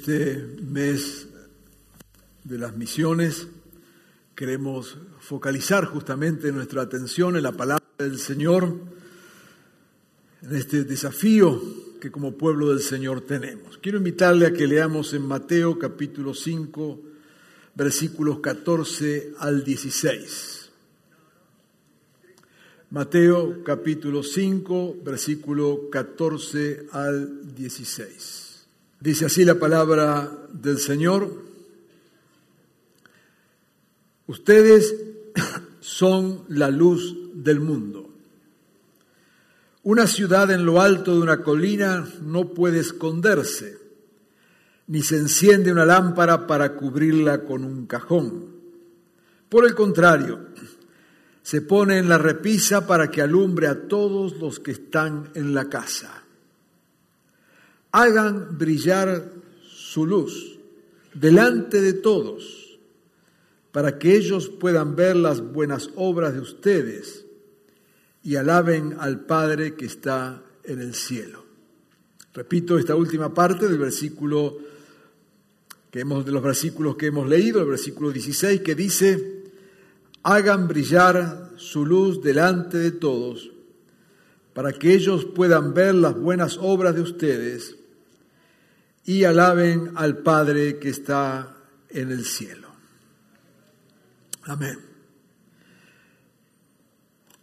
Este 0.00 0.46
mes 0.62 1.28
de 2.44 2.56
las 2.56 2.74
misiones 2.74 3.48
queremos 4.34 4.96
focalizar 5.18 5.84
justamente 5.84 6.50
nuestra 6.52 6.80
atención 6.80 7.36
en 7.36 7.42
la 7.42 7.52
palabra 7.52 7.84
del 7.98 8.18
Señor, 8.18 8.76
en 10.40 10.56
este 10.56 10.84
desafío 10.84 11.60
que 12.00 12.10
como 12.10 12.32
pueblo 12.32 12.70
del 12.70 12.80
Señor 12.80 13.20
tenemos. 13.26 13.76
Quiero 13.76 13.98
invitarle 13.98 14.46
a 14.46 14.54
que 14.54 14.66
leamos 14.66 15.12
en 15.12 15.20
Mateo 15.20 15.78
capítulo 15.78 16.32
5, 16.32 17.00
versículos 17.74 18.40
14 18.40 19.34
al 19.38 19.62
16. 19.62 20.70
Mateo 22.88 23.62
capítulo 23.62 24.22
5, 24.22 24.96
versículo 25.04 25.90
14 25.90 26.86
al 26.90 27.54
16. 27.54 28.49
Dice 29.00 29.24
así 29.24 29.46
la 29.46 29.54
palabra 29.54 30.30
del 30.52 30.78
Señor. 30.78 31.32
Ustedes 34.26 34.94
son 35.80 36.44
la 36.48 36.70
luz 36.70 37.16
del 37.32 37.60
mundo. 37.60 38.10
Una 39.84 40.06
ciudad 40.06 40.50
en 40.50 40.66
lo 40.66 40.82
alto 40.82 41.14
de 41.14 41.22
una 41.22 41.42
colina 41.42 42.06
no 42.20 42.52
puede 42.52 42.80
esconderse, 42.80 43.78
ni 44.88 45.00
se 45.00 45.16
enciende 45.16 45.72
una 45.72 45.86
lámpara 45.86 46.46
para 46.46 46.74
cubrirla 46.74 47.42
con 47.44 47.64
un 47.64 47.86
cajón. 47.86 48.50
Por 49.48 49.64
el 49.64 49.74
contrario, 49.74 50.48
se 51.42 51.62
pone 51.62 51.96
en 51.96 52.10
la 52.10 52.18
repisa 52.18 52.86
para 52.86 53.10
que 53.10 53.22
alumbre 53.22 53.66
a 53.66 53.88
todos 53.88 54.36
los 54.36 54.60
que 54.60 54.72
están 54.72 55.30
en 55.34 55.54
la 55.54 55.70
casa 55.70 56.19
hagan 57.92 58.58
brillar 58.58 59.32
su 59.62 60.06
luz 60.06 60.58
delante 61.14 61.80
de 61.80 61.94
todos, 61.94 62.78
para 63.72 63.98
que 63.98 64.16
ellos 64.16 64.48
puedan 64.48 64.96
ver 64.96 65.16
las 65.16 65.40
buenas 65.40 65.90
obras 65.96 66.34
de 66.34 66.40
ustedes 66.40 67.24
y 68.22 68.36
alaben 68.36 68.96
al 68.98 69.20
Padre 69.20 69.74
que 69.74 69.86
está 69.86 70.42
en 70.64 70.80
el 70.80 70.94
cielo. 70.94 71.44
Repito 72.34 72.78
esta 72.78 72.94
última 72.94 73.32
parte 73.32 73.68
del 73.68 73.78
versículo 73.78 74.58
que 75.90 76.00
hemos, 76.00 76.24
de 76.24 76.32
los 76.32 76.42
versículos 76.42 76.96
que 76.96 77.06
hemos 77.06 77.28
leído, 77.28 77.60
el 77.60 77.68
versículo 77.68 78.12
16, 78.12 78.60
que 78.60 78.74
dice, 78.76 79.42
hagan 80.22 80.68
brillar 80.68 81.50
su 81.56 81.84
luz 81.84 82.22
delante 82.22 82.78
de 82.78 82.92
todos, 82.92 83.50
para 84.52 84.72
que 84.72 84.94
ellos 84.94 85.24
puedan 85.24 85.74
ver 85.74 85.94
las 85.94 86.18
buenas 86.18 86.58
obras 86.60 86.94
de 86.94 87.02
ustedes 87.02 87.79
y 89.04 89.24
alaben 89.24 89.92
al 89.96 90.18
Padre 90.18 90.78
que 90.78 90.90
está 90.90 91.56
en 91.88 92.10
el 92.10 92.24
cielo. 92.24 92.68
Amén. 94.42 94.78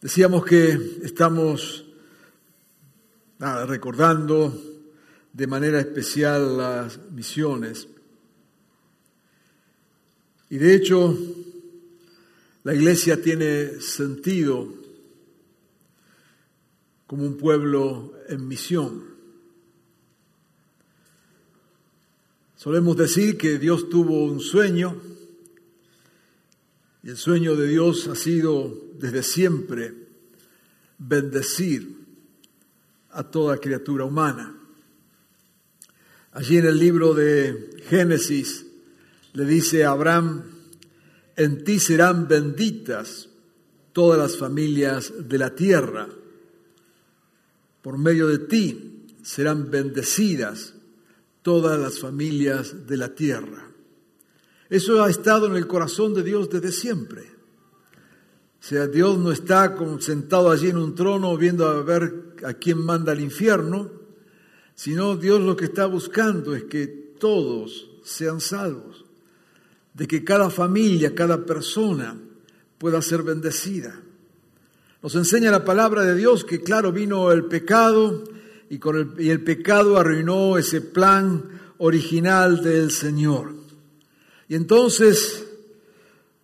Decíamos 0.02 0.46
que 0.46 1.00
estamos 1.04 1.86
recordando 3.40 4.54
de 5.34 5.48
manera 5.48 5.80
especial 5.80 6.58
las 6.58 7.00
misiones. 7.12 7.88
Y 10.50 10.58
de 10.58 10.76
hecho, 10.76 11.18
la 12.64 12.74
iglesia 12.74 13.22
tiene 13.22 13.82
sentido 13.82 14.74
como 17.06 17.24
un 17.24 17.38
pueblo 17.38 18.14
en 18.28 18.48
misión. 18.48 19.17
Solemos 22.68 22.98
decir 22.98 23.38
que 23.38 23.60
Dios 23.60 23.88
tuvo 23.88 24.26
un 24.26 24.42
sueño 24.42 25.02
y 27.02 27.10
el 27.12 27.16
sueño 27.16 27.56
de 27.56 27.66
Dios 27.66 28.10
ha 28.10 28.16
sido 28.16 28.90
desde 29.00 29.24
siempre 29.24 29.94
bendecir 30.98 31.96
a 33.12 33.24
toda 33.24 33.60
criatura 33.60 34.04
humana. 34.04 34.54
Allí 36.34 36.58
en 36.58 36.66
el 36.66 36.78
libro 36.78 37.14
de 37.14 37.86
Génesis 37.88 38.66
le 39.32 39.46
dice 39.46 39.86
a 39.86 39.92
Abraham, 39.92 40.44
en 41.38 41.64
ti 41.64 41.80
serán 41.80 42.28
benditas 42.28 43.30
todas 43.94 44.20
las 44.20 44.38
familias 44.38 45.14
de 45.18 45.38
la 45.38 45.56
tierra, 45.56 46.10
por 47.82 47.98
medio 47.98 48.28
de 48.28 48.40
ti 48.40 49.06
serán 49.24 49.72
bendecidas 49.72 50.74
todas 51.48 51.80
las 51.80 51.98
familias 51.98 52.88
de 52.88 52.98
la 52.98 53.16
tierra. 53.16 53.72
Eso 54.70 55.02
ha 55.02 55.10
estado 55.10 55.48
en 55.48 55.56
el 55.56 55.66
corazón 55.66 56.14
de 56.14 56.22
Dios 56.22 56.50
desde 56.50 56.74
siempre. 56.74 57.22
O 57.22 58.64
sea, 58.64 58.86
Dios 58.88 59.18
no 59.18 59.32
está 59.32 59.74
sentado 60.00 60.52
allí 60.52 60.68
en 60.68 60.78
un 60.78 60.94
trono 60.94 61.38
viendo 61.38 61.66
a 61.66 61.82
ver 61.84 62.36
a 62.46 62.56
quién 62.56 62.80
manda 62.80 63.14
al 63.14 63.22
infierno, 63.22 63.90
sino 64.76 65.16
Dios 65.16 65.40
lo 65.40 65.56
que 65.56 65.64
está 65.64 65.86
buscando 65.86 66.54
es 66.54 66.66
que 66.66 66.86
todos 67.18 67.92
sean 68.04 68.42
salvos, 68.42 69.06
de 69.94 70.06
que 70.06 70.26
cada 70.26 70.50
familia, 70.50 71.16
cada 71.16 71.46
persona 71.46 72.20
pueda 72.78 73.02
ser 73.02 73.24
bendecida. 73.24 73.98
Nos 75.02 75.16
enseña 75.16 75.50
la 75.50 75.64
palabra 75.64 76.04
de 76.04 76.14
Dios 76.14 76.44
que, 76.44 76.62
claro, 76.62 76.92
vino 76.92 77.32
el 77.32 77.46
pecado, 77.46 78.26
y, 78.70 78.78
con 78.78 78.98
el, 78.98 79.22
y 79.22 79.30
el 79.30 79.44
pecado 79.44 79.98
arruinó 79.98 80.58
ese 80.58 80.82
plan 80.82 81.44
original 81.78 82.64
del 82.64 82.92
Señor. 82.92 83.54
Y 84.50 84.56
entonces 84.56 85.46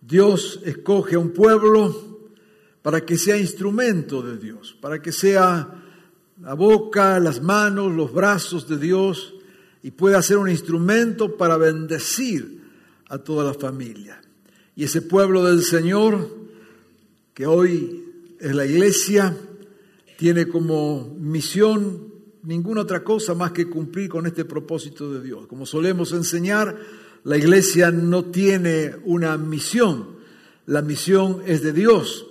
Dios 0.00 0.60
escoge 0.64 1.16
a 1.16 1.18
un 1.18 1.30
pueblo 1.30 2.28
para 2.82 3.04
que 3.04 3.16
sea 3.16 3.38
instrumento 3.38 4.22
de 4.22 4.36
Dios, 4.36 4.76
para 4.80 5.00
que 5.00 5.12
sea 5.12 5.82
la 6.42 6.54
boca, 6.54 7.18
las 7.18 7.42
manos, 7.42 7.92
los 7.92 8.12
brazos 8.12 8.68
de 8.68 8.78
Dios 8.78 9.34
y 9.82 9.90
pueda 9.90 10.20
ser 10.22 10.38
un 10.38 10.50
instrumento 10.50 11.36
para 11.36 11.56
bendecir 11.56 12.62
a 13.08 13.18
toda 13.18 13.44
la 13.44 13.54
familia. 13.54 14.20
Y 14.76 14.84
ese 14.84 15.02
pueblo 15.02 15.44
del 15.44 15.62
Señor, 15.62 16.28
que 17.32 17.46
hoy 17.46 18.04
es 18.40 18.54
la 18.54 18.66
iglesia, 18.66 19.36
tiene 20.16 20.48
como 20.48 21.14
misión 21.18 22.13
ninguna 22.44 22.82
otra 22.82 23.02
cosa 23.02 23.34
más 23.34 23.52
que 23.52 23.68
cumplir 23.68 24.08
con 24.08 24.26
este 24.26 24.44
propósito 24.44 25.12
de 25.12 25.22
Dios. 25.22 25.46
Como 25.46 25.66
solemos 25.66 26.12
enseñar, 26.12 26.78
la 27.24 27.36
iglesia 27.36 27.90
no 27.90 28.26
tiene 28.26 28.96
una 29.04 29.36
misión, 29.38 30.16
la 30.66 30.82
misión 30.82 31.42
es 31.46 31.62
de 31.62 31.72
Dios 31.72 32.26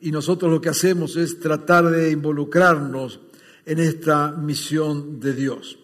y 0.00 0.10
nosotros 0.10 0.50
lo 0.50 0.60
que 0.60 0.70
hacemos 0.70 1.16
es 1.16 1.38
tratar 1.38 1.90
de 1.90 2.10
involucrarnos 2.10 3.20
en 3.66 3.78
esta 3.78 4.32
misión 4.32 5.20
de 5.20 5.34
Dios. 5.34 5.78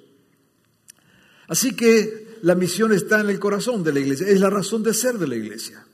Así 1.49 1.77
que 1.77 2.39
la 2.43 2.55
misión 2.55 2.93
está 2.93 3.21
en 3.21 3.29
el 3.29 3.39
corazón 3.39 3.85
de 3.85 3.93
la 3.93 4.01
iglesia, 4.01 4.27
es 4.27 4.41
la 4.41 4.51
razón 4.51 4.83
de 4.83 4.95
ser 4.95 5.19
de 5.19 5.29
la 5.29 5.37
iglesia. 5.37 5.87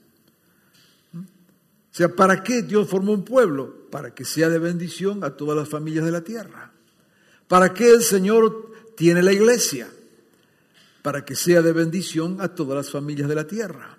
O 1.12 1.92
sea, 1.92 2.08
¿para 2.14 2.42
qué 2.44 2.62
Dios 2.62 2.88
formó 2.88 3.12
un 3.12 3.24
pueblo? 3.24 3.88
Para 3.90 4.14
que 4.14 4.24
sea 4.24 4.48
de 4.48 4.60
bendición 4.60 5.24
a 5.24 5.30
todas 5.30 5.56
las 5.56 5.68
familias 5.68 6.04
de 6.04 6.12
la 6.12 6.20
tierra. 6.20 6.69
¿Para 7.50 7.74
qué 7.74 7.90
el 7.90 8.04
Señor 8.04 8.70
tiene 8.94 9.24
la 9.24 9.32
iglesia? 9.32 9.90
Para 11.02 11.24
que 11.24 11.34
sea 11.34 11.62
de 11.62 11.72
bendición 11.72 12.40
a 12.40 12.54
todas 12.54 12.76
las 12.76 12.92
familias 12.92 13.28
de 13.28 13.34
la 13.34 13.48
tierra. 13.48 13.98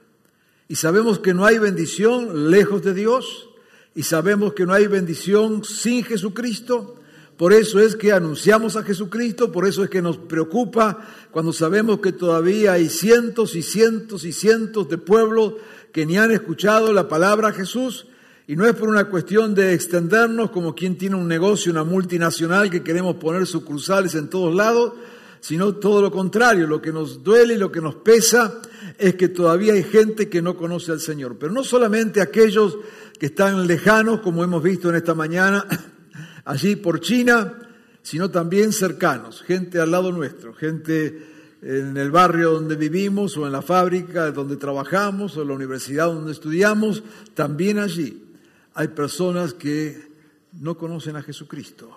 Y 0.70 0.78
sabemos 0.78 1.20
que 1.20 1.34
no 1.34 1.44
hay 1.44 1.58
bendición 1.58 2.50
lejos 2.50 2.82
de 2.82 2.94
Dios 2.94 3.50
y 3.94 4.04
sabemos 4.04 4.54
que 4.54 4.66
no 4.66 4.72
hay 4.72 4.88
bendición 4.88 5.66
sin 5.66 6.06
Jesucristo 6.06 6.96
Por 7.36 7.52
eso 7.52 7.82
es 7.82 7.98
que 7.98 8.14
anunciamos 8.14 8.78
a 8.78 8.84
Jesucristo, 8.84 9.52
por 9.52 9.68
eso 9.68 9.84
es 9.84 9.90
que 9.90 10.02
nos 10.02 10.18
preocupa 10.18 11.06
cuando 11.32 11.52
sabemos 11.52 12.00
que 12.00 12.14
todavía 12.14 12.72
hay 12.72 12.88
cientos 12.88 13.58
y 13.58 13.64
cientos 13.64 14.24
y 14.24 14.32
cientos 14.32 14.88
de 14.88 14.98
pueblos 14.98 15.56
que 15.92 16.06
ni 16.06 16.18
han 16.18 16.32
escuchado 16.32 16.94
la 16.94 17.10
palabra 17.10 17.52
Jesús. 17.52 18.08
Y 18.52 18.58
no 18.58 18.66
es 18.66 18.76
por 18.76 18.90
una 18.90 19.06
cuestión 19.06 19.56
de 19.56 19.74
extendernos 19.74 20.52
como 20.52 20.76
quien 20.76 20.98
tiene 20.98 21.16
un 21.16 21.26
negocio, 21.26 21.72
una 21.72 21.86
multinacional 21.86 22.70
que 22.70 22.84
queremos 22.84 23.16
poner 23.16 23.48
sucursales 23.48 24.14
en 24.16 24.28
todos 24.28 24.54
lados, 24.54 24.92
sino 25.40 25.76
todo 25.76 26.02
lo 26.02 26.12
contrario. 26.12 26.68
Lo 26.68 26.82
que 26.82 26.92
nos 26.92 27.24
duele 27.24 27.54
y 27.54 27.58
lo 27.58 27.72
que 27.72 27.80
nos 27.80 27.96
pesa 27.96 28.60
es 28.98 29.16
que 29.16 29.30
todavía 29.30 29.72
hay 29.72 29.84
gente 29.84 30.28
que 30.28 30.42
no 30.42 30.58
conoce 30.58 30.92
al 30.92 31.00
Señor. 31.00 31.38
Pero 31.40 31.54
no 31.54 31.64
solamente 31.64 32.20
aquellos 32.20 32.78
que 33.18 33.28
están 33.28 33.66
lejanos, 33.68 34.20
como 34.20 34.44
hemos 34.44 34.62
visto 34.62 34.90
en 34.90 34.96
esta 34.98 35.14
mañana, 35.14 35.66
allí 36.44 36.76
por 36.76 37.00
China, 37.00 37.58
sino 38.02 38.32
también 38.32 38.74
cercanos, 38.74 39.44
gente 39.44 39.80
al 39.80 39.92
lado 39.92 40.12
nuestro, 40.12 40.54
gente 40.54 41.26
en 41.62 41.96
el 41.96 42.12
barrio 42.12 42.52
donde 42.52 42.76
vivimos 42.76 43.38
o 43.38 43.46
en 43.46 43.54
la 43.54 43.62
fábrica 43.62 44.30
donde 44.32 44.58
trabajamos 44.58 45.38
o 45.38 45.44
en 45.44 45.48
la 45.48 45.54
universidad 45.54 46.08
donde 46.08 46.34
estudiamos, 46.34 47.02
también 47.34 47.80
allí 47.80 48.28
hay 48.74 48.90
personas 48.90 49.54
que 49.54 50.12
no 50.54 50.78
conocen 50.78 51.16
a 51.16 51.24
Jesucristo. 51.24 51.96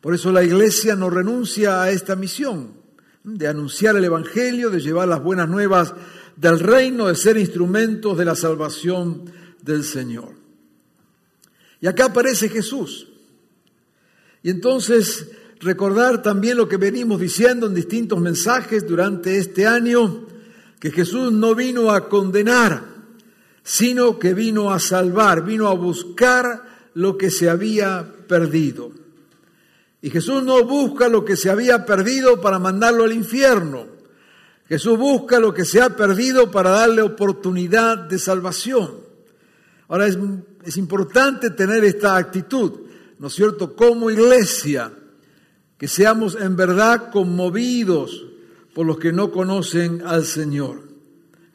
Por 0.00 0.14
eso 0.14 0.30
la 0.30 0.42
iglesia 0.42 0.94
no 0.94 1.10
renuncia 1.10 1.82
a 1.82 1.90
esta 1.90 2.16
misión 2.16 2.74
de 3.24 3.48
anunciar 3.48 3.96
el 3.96 4.04
Evangelio, 4.04 4.70
de 4.70 4.80
llevar 4.80 5.08
las 5.08 5.22
buenas 5.22 5.48
nuevas 5.48 5.94
del 6.36 6.60
reino, 6.60 7.08
de 7.08 7.16
ser 7.16 7.36
instrumentos 7.36 8.16
de 8.16 8.24
la 8.24 8.36
salvación 8.36 9.24
del 9.62 9.82
Señor. 9.82 10.34
Y 11.80 11.88
acá 11.88 12.06
aparece 12.06 12.48
Jesús. 12.48 13.08
Y 14.42 14.50
entonces 14.50 15.28
recordar 15.60 16.22
también 16.22 16.56
lo 16.56 16.68
que 16.68 16.76
venimos 16.76 17.20
diciendo 17.20 17.66
en 17.66 17.74
distintos 17.74 18.20
mensajes 18.20 18.86
durante 18.86 19.38
este 19.38 19.66
año, 19.66 20.26
que 20.78 20.90
Jesús 20.90 21.32
no 21.32 21.54
vino 21.54 21.90
a 21.90 22.08
condenar, 22.08 22.95
sino 23.66 24.16
que 24.16 24.32
vino 24.32 24.70
a 24.70 24.78
salvar, 24.78 25.44
vino 25.44 25.66
a 25.66 25.74
buscar 25.74 26.90
lo 26.94 27.18
que 27.18 27.32
se 27.32 27.50
había 27.50 28.06
perdido. 28.28 28.92
Y 30.00 30.08
Jesús 30.10 30.44
no 30.44 30.62
busca 30.62 31.08
lo 31.08 31.24
que 31.24 31.34
se 31.34 31.50
había 31.50 31.84
perdido 31.84 32.40
para 32.40 32.60
mandarlo 32.60 33.02
al 33.02 33.12
infierno. 33.12 33.86
Jesús 34.68 34.96
busca 34.96 35.40
lo 35.40 35.52
que 35.52 35.64
se 35.64 35.82
ha 35.82 35.96
perdido 35.96 36.48
para 36.48 36.70
darle 36.70 37.02
oportunidad 37.02 37.98
de 37.98 38.20
salvación. 38.20 39.00
Ahora 39.88 40.06
es, 40.06 40.16
es 40.62 40.76
importante 40.76 41.50
tener 41.50 41.84
esta 41.84 42.16
actitud. 42.16 42.72
¿no 43.18 43.26
es 43.26 43.34
cierto?, 43.34 43.74
como 43.74 44.12
iglesia, 44.12 44.92
que 45.76 45.88
seamos 45.88 46.36
en 46.40 46.54
verdad 46.54 47.10
conmovidos 47.10 48.26
por 48.72 48.86
los 48.86 48.98
que 48.98 49.12
no 49.12 49.32
conocen 49.32 50.02
al 50.06 50.24
Señor. 50.24 50.82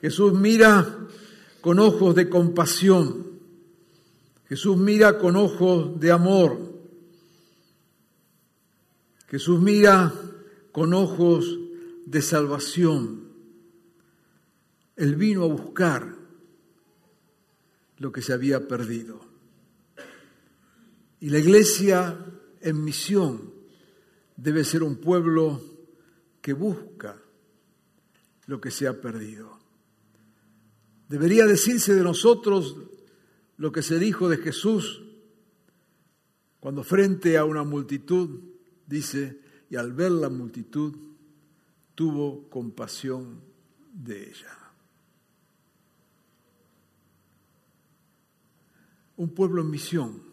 Jesús 0.01 0.33
mira 0.33 0.97
con 1.61 1.79
ojos 1.79 2.15
de 2.15 2.29
compasión, 2.29 3.39
Jesús 4.49 4.75
mira 4.77 5.17
con 5.17 5.35
ojos 5.35 5.99
de 5.99 6.11
amor, 6.11 6.57
Jesús 9.27 9.61
mira 9.61 10.13
con 10.73 10.93
ojos 10.93 11.57
de 12.05 12.21
salvación. 12.21 13.31
Él 14.97 15.15
vino 15.15 15.45
a 15.45 15.47
buscar 15.47 16.15
lo 17.97 18.11
que 18.11 18.21
se 18.21 18.33
había 18.33 18.67
perdido. 18.67 19.21
Y 21.21 21.29
la 21.29 21.39
iglesia 21.39 22.17
en 22.59 22.83
misión 22.83 23.53
debe 24.35 24.63
ser 24.63 24.83
un 24.83 24.97
pueblo 24.97 25.61
que 26.41 26.53
busca 26.53 27.15
lo 28.47 28.59
que 28.59 28.71
se 28.71 28.87
ha 28.87 28.99
perdido. 28.99 29.60
Debería 31.11 31.45
decirse 31.45 31.93
de 31.93 32.03
nosotros 32.03 32.77
lo 33.57 33.71
que 33.71 33.83
se 33.83 33.99
dijo 33.99 34.29
de 34.29 34.37
Jesús 34.37 35.03
cuando 36.59 36.83
frente 36.83 37.37
a 37.37 37.45
una 37.45 37.63
multitud 37.63 38.39
dice, 38.87 39.41
y 39.69 39.75
al 39.75 39.93
ver 39.93 40.11
la 40.11 40.29
multitud 40.29 40.95
tuvo 41.95 42.49
compasión 42.49 43.41
de 43.93 44.29
ella. 44.29 44.57
Un 49.17 49.29
pueblo 49.29 49.61
en 49.61 49.69
misión 49.69 50.31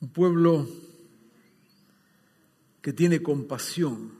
un 0.00 0.08
pueblo 0.10 0.68
que 2.80 2.92
tiene 2.92 3.22
compasión. 3.22 4.17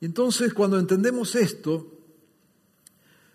Y 0.00 0.06
entonces 0.06 0.54
cuando 0.54 0.78
entendemos 0.78 1.34
esto, 1.34 1.92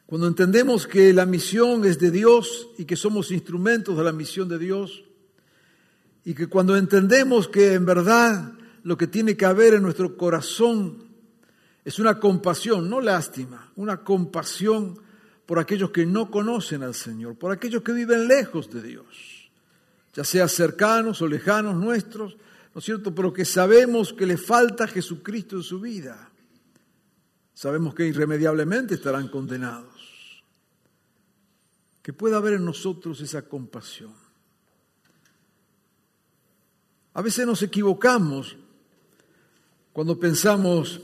cuando 0.06 0.28
entendemos 0.28 0.88
que 0.88 1.14
la 1.14 1.26
misión 1.26 1.86
es 1.86 2.00
de 2.00 2.12
Dios 2.12 2.70
y 2.78 2.86
que 2.86 2.96
somos 2.96 3.32
instrumentos 3.32 3.98
de 3.98 4.04
la 4.04 4.12
misión 4.12 4.48
de 4.48 4.60
Dios, 4.60 5.04
y 6.26 6.34
que 6.34 6.48
cuando 6.48 6.78
entendemos 6.78 7.48
que 7.48 7.74
en 7.74 7.86
verdad 7.86 8.54
lo 8.84 8.98
que 8.98 9.08
tiene 9.08 9.36
que 9.36 9.46
haber 9.46 9.74
en 9.74 9.84
nuestro 9.84 10.16
corazón 10.16 11.04
es 11.84 12.00
una 12.00 12.20
compasión, 12.20 12.90
no 12.90 13.02
lástima, 13.02 13.72
una 13.76 14.04
compasión 14.04 14.98
por 15.46 15.60
aquellos 15.60 15.92
que 15.92 16.06
no 16.06 16.32
conocen 16.32 16.84
al 16.84 16.94
Señor, 16.94 17.36
por 17.36 17.52
aquellos 17.52 17.84
que 17.84 17.92
viven 17.92 18.28
lejos 18.28 18.70
de 18.70 18.82
Dios 18.82 19.44
ya 20.14 20.24
sea 20.24 20.48
cercanos 20.48 21.22
o 21.22 21.28
lejanos 21.28 21.76
nuestros, 21.76 22.38
¿no 22.74 22.80
es 22.80 22.86
cierto? 22.86 23.14
Pero 23.14 23.34
que 23.34 23.46
sabemos 23.46 24.14
que 24.14 24.26
le 24.26 24.38
falta 24.38 24.88
Jesucristo 24.88 25.58
en 25.58 25.64
su 25.64 25.80
vida. 25.80 26.30
Sabemos 27.54 27.94
que 27.94 28.06
irremediablemente 28.06 28.96
estarán 28.96 29.28
condenados. 29.28 30.44
Que 32.02 32.14
pueda 32.14 32.38
haber 32.38 32.54
en 32.54 32.66
nosotros 32.66 33.22
esa 33.22 33.44
compasión. 33.44 34.14
A 37.14 37.22
veces 37.22 37.46
nos 37.46 37.62
equivocamos 37.62 38.56
cuando 39.94 40.20
pensamos 40.20 41.02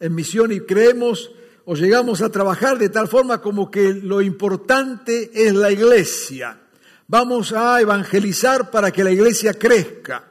en 0.00 0.14
misión 0.14 0.52
y 0.52 0.60
creemos 0.60 1.30
o 1.64 1.74
llegamos 1.74 2.20
a 2.20 2.30
trabajar 2.30 2.78
de 2.78 2.88
tal 2.88 3.08
forma 3.08 3.40
como 3.40 3.70
que 3.70 3.94
lo 3.94 4.20
importante 4.20 5.30
es 5.32 5.54
la 5.54 5.70
iglesia 5.70 6.60
Vamos 7.08 7.52
a 7.52 7.80
evangelizar 7.80 8.70
para 8.70 8.90
que 8.90 9.04
la 9.04 9.12
iglesia 9.12 9.54
crezca. 9.54 10.24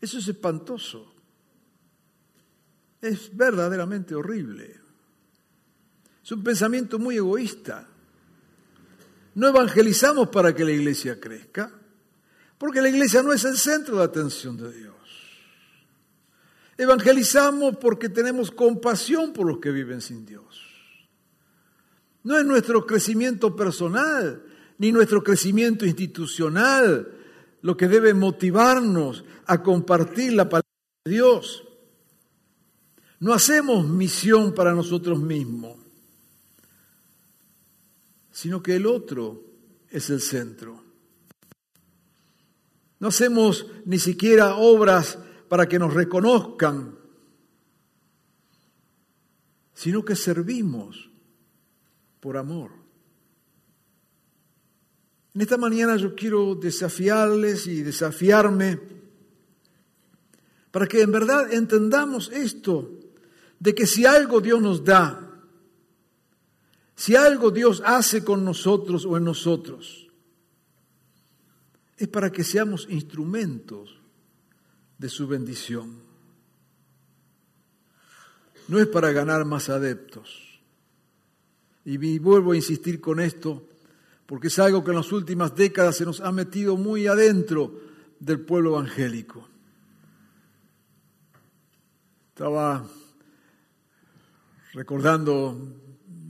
Eso 0.00 0.18
es 0.18 0.28
espantoso. 0.28 1.14
Es 3.00 3.34
verdaderamente 3.36 4.14
horrible. 4.14 4.80
Es 6.22 6.32
un 6.32 6.42
pensamiento 6.42 6.98
muy 6.98 7.16
egoísta. 7.16 7.86
No 9.34 9.48
evangelizamos 9.48 10.28
para 10.28 10.54
que 10.54 10.64
la 10.64 10.72
iglesia 10.72 11.20
crezca, 11.20 11.70
porque 12.58 12.82
la 12.82 12.88
iglesia 12.88 13.22
no 13.22 13.32
es 13.32 13.44
el 13.44 13.56
centro 13.56 13.98
de 13.98 14.04
atención 14.04 14.56
de 14.56 14.72
Dios. 14.72 14.94
Evangelizamos 16.76 17.76
porque 17.76 18.08
tenemos 18.08 18.50
compasión 18.50 19.32
por 19.32 19.46
los 19.46 19.58
que 19.58 19.70
viven 19.70 20.00
sin 20.00 20.26
Dios. 20.26 20.64
No 22.24 22.38
es 22.38 22.44
nuestro 22.44 22.84
crecimiento 22.84 23.54
personal, 23.54 24.42
ni 24.78 24.92
nuestro 24.92 25.22
crecimiento 25.22 25.86
institucional, 25.86 27.14
lo 27.62 27.76
que 27.76 27.88
debe 27.88 28.14
motivarnos 28.14 29.24
a 29.46 29.62
compartir 29.62 30.32
la 30.32 30.48
palabra 30.48 30.68
de 31.04 31.12
Dios. 31.12 31.64
No 33.20 33.34
hacemos 33.34 33.88
misión 33.88 34.54
para 34.54 34.74
nosotros 34.74 35.20
mismos, 35.20 35.76
sino 38.30 38.62
que 38.62 38.76
el 38.76 38.86
otro 38.86 39.42
es 39.90 40.10
el 40.10 40.20
centro. 40.20 40.82
No 43.00 43.08
hacemos 43.08 43.66
ni 43.84 43.98
siquiera 43.98 44.56
obras 44.56 45.18
para 45.48 45.68
que 45.68 45.78
nos 45.78 45.94
reconozcan, 45.94 46.96
sino 49.74 50.04
que 50.04 50.16
servimos 50.16 51.10
por 52.20 52.36
amor. 52.36 52.70
En 55.34 55.40
esta 55.40 55.56
mañana 55.56 55.96
yo 55.96 56.14
quiero 56.14 56.56
desafiarles 56.56 57.66
y 57.68 57.82
desafiarme 57.82 58.80
para 60.70 60.86
que 60.86 61.00
en 61.00 61.12
verdad 61.12 61.52
entendamos 61.52 62.30
esto, 62.32 62.97
de 63.60 63.74
que 63.74 63.86
si 63.86 64.06
algo 64.06 64.40
Dios 64.40 64.60
nos 64.60 64.84
da, 64.84 65.28
si 66.94 67.16
algo 67.16 67.50
Dios 67.50 67.82
hace 67.84 68.24
con 68.24 68.44
nosotros 68.44 69.04
o 69.04 69.16
en 69.16 69.24
nosotros, 69.24 70.08
es 71.96 72.08
para 72.08 72.30
que 72.30 72.44
seamos 72.44 72.86
instrumentos 72.90 73.98
de 74.98 75.08
su 75.08 75.26
bendición. 75.26 75.96
No 78.68 78.78
es 78.78 78.86
para 78.86 79.12
ganar 79.12 79.44
más 79.44 79.68
adeptos. 79.68 80.60
Y 81.84 82.18
vuelvo 82.18 82.52
a 82.52 82.56
insistir 82.56 83.00
con 83.00 83.18
esto, 83.18 83.66
porque 84.26 84.48
es 84.48 84.58
algo 84.58 84.84
que 84.84 84.90
en 84.90 84.98
las 84.98 85.10
últimas 85.10 85.54
décadas 85.54 85.96
se 85.96 86.04
nos 86.04 86.20
ha 86.20 86.30
metido 86.30 86.76
muy 86.76 87.06
adentro 87.06 87.80
del 88.20 88.40
pueblo 88.40 88.70
evangélico. 88.70 89.48
Estaba 92.28 92.86
recordando 94.78 95.58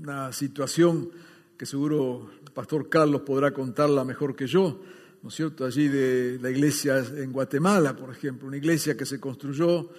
una 0.00 0.32
situación 0.32 1.10
que 1.58 1.66
seguro 1.66 2.30
el 2.46 2.50
pastor 2.50 2.88
Carlos 2.88 3.20
podrá 3.20 3.52
contarla 3.52 4.06
mejor 4.06 4.34
que 4.34 4.46
yo, 4.46 4.80
¿no 5.22 5.28
es 5.28 5.34
cierto? 5.34 5.66
Allí 5.66 5.86
de 5.88 6.38
la 6.40 6.48
iglesia 6.48 6.96
en 6.96 7.30
Guatemala, 7.30 7.94
por 7.94 8.10
ejemplo, 8.10 8.48
una 8.48 8.56
iglesia 8.56 8.96
que 8.96 9.04
se 9.04 9.20
construyó 9.20 9.90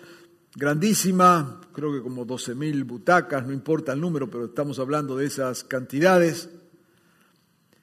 grandísima, 0.55 1.61
creo 1.71 1.93
que 1.93 2.01
como 2.01 2.25
12.000 2.25 2.87
butacas, 2.87 3.45
no 3.45 3.53
importa 3.53 3.93
el 3.93 4.01
número, 4.01 4.27
pero 4.27 4.45
estamos 4.45 4.79
hablando 4.79 5.15
de 5.15 5.27
esas 5.27 5.63
cantidades. 5.63 6.49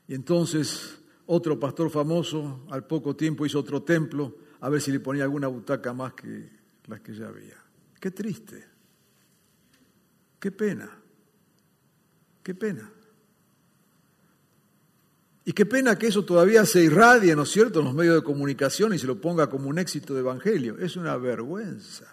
Y 0.08 0.14
entonces 0.14 0.98
otro 1.26 1.60
pastor 1.60 1.90
famoso 1.90 2.66
al 2.70 2.88
poco 2.88 3.14
tiempo 3.14 3.46
hizo 3.46 3.60
otro 3.60 3.84
templo 3.84 4.36
a 4.62 4.68
ver 4.68 4.80
si 4.80 4.90
le 4.90 4.98
ponía 4.98 5.22
alguna 5.22 5.46
butaca 5.46 5.92
más 5.92 6.14
que 6.14 6.50
las 6.88 7.02
que 7.02 7.14
ya 7.14 7.28
había. 7.28 7.56
Qué 8.00 8.10
triste, 8.10 8.75
qué 10.46 10.52
pena, 10.52 10.88
qué 12.44 12.54
pena. 12.54 12.88
Y 15.44 15.52
qué 15.52 15.66
pena 15.66 15.98
que 15.98 16.06
eso 16.06 16.24
todavía 16.24 16.64
se 16.64 16.84
irradie, 16.84 17.34
¿no 17.34 17.42
es 17.42 17.48
cierto?, 17.48 17.80
en 17.80 17.86
los 17.86 17.94
medios 17.94 18.14
de 18.14 18.22
comunicación 18.22 18.94
y 18.94 18.98
se 19.00 19.08
lo 19.08 19.20
ponga 19.20 19.50
como 19.50 19.68
un 19.68 19.80
éxito 19.80 20.14
de 20.14 20.20
evangelio. 20.20 20.78
Es 20.78 20.94
una 20.94 21.16
vergüenza. 21.16 22.06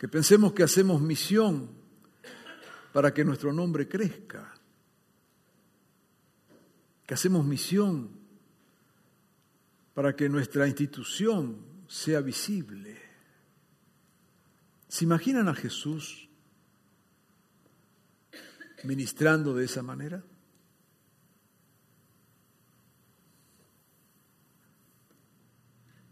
Que 0.00 0.08
pensemos 0.08 0.52
que 0.52 0.64
hacemos 0.64 1.00
misión 1.00 1.70
para 2.92 3.14
que 3.14 3.24
nuestro 3.24 3.52
nombre 3.52 3.86
crezca, 3.86 4.52
que 7.06 7.14
hacemos 7.14 7.46
misión 7.46 8.10
para 9.94 10.16
que 10.16 10.28
nuestra 10.28 10.66
institución 10.66 11.84
sea 11.86 12.20
visible. 12.20 13.01
¿Se 14.92 15.04
imaginan 15.06 15.48
a 15.48 15.54
Jesús 15.54 16.28
ministrando 18.84 19.54
de 19.54 19.64
esa 19.64 19.82
manera? 19.82 20.22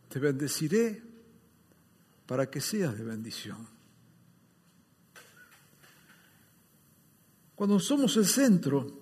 Te 0.08 0.18
bendeciré 0.18 1.02
para 2.24 2.48
que 2.48 2.62
seas 2.62 2.96
de 2.96 3.04
bendición. 3.04 3.68
Cuando 7.54 7.78
somos 7.80 8.16
el 8.16 8.24
centro, 8.24 8.98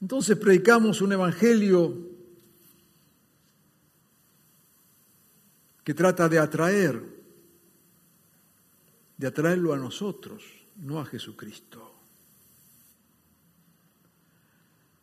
entonces 0.00 0.38
predicamos 0.38 1.02
un 1.02 1.12
evangelio 1.12 2.08
que 5.84 5.92
trata 5.92 6.30
de 6.30 6.38
atraer, 6.38 7.11
de 9.16 9.26
atraerlo 9.26 9.72
a 9.72 9.78
nosotros, 9.78 10.42
no 10.76 11.00
a 11.00 11.04
Jesucristo. 11.04 11.92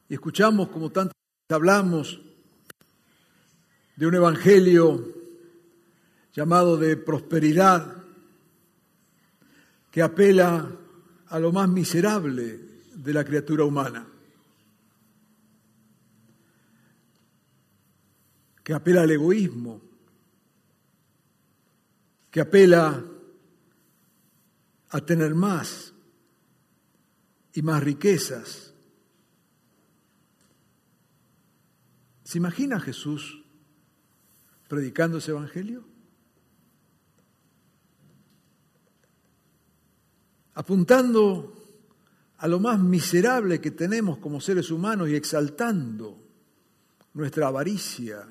Y 0.09 0.15
escuchamos 0.15 0.69
como 0.69 0.91
tanto 0.91 1.13
hablamos 1.49 2.19
de 3.95 4.07
un 4.07 4.15
evangelio 4.15 5.13
llamado 6.33 6.77
de 6.77 6.95
prosperidad, 6.95 7.95
que 9.91 10.01
apela 10.01 10.71
a 11.27 11.39
lo 11.39 11.51
más 11.51 11.67
miserable 11.67 12.59
de 12.93 13.13
la 13.13 13.23
criatura 13.23 13.65
humana, 13.65 14.07
que 18.63 18.73
apela 18.73 19.01
al 19.01 19.11
egoísmo, 19.11 19.81
que 22.29 22.41
apela 22.41 23.03
a 24.89 25.01
tener 25.01 25.35
más 25.35 25.93
y 27.53 27.61
más 27.61 27.83
riquezas. 27.83 28.73
¿Se 32.23 32.37
imagina 32.37 32.79
Jesús 32.79 33.43
predicando 34.67 35.17
ese 35.17 35.31
evangelio? 35.31 35.89
apuntando 40.59 41.53
a 42.39 42.47
lo 42.49 42.59
más 42.59 42.77
miserable 42.81 43.61
que 43.61 43.71
tenemos 43.71 44.17
como 44.17 44.41
seres 44.41 44.71
humanos 44.71 45.07
y 45.07 45.15
exaltando 45.15 46.21
nuestra 47.13 47.47
avaricia, 47.47 48.27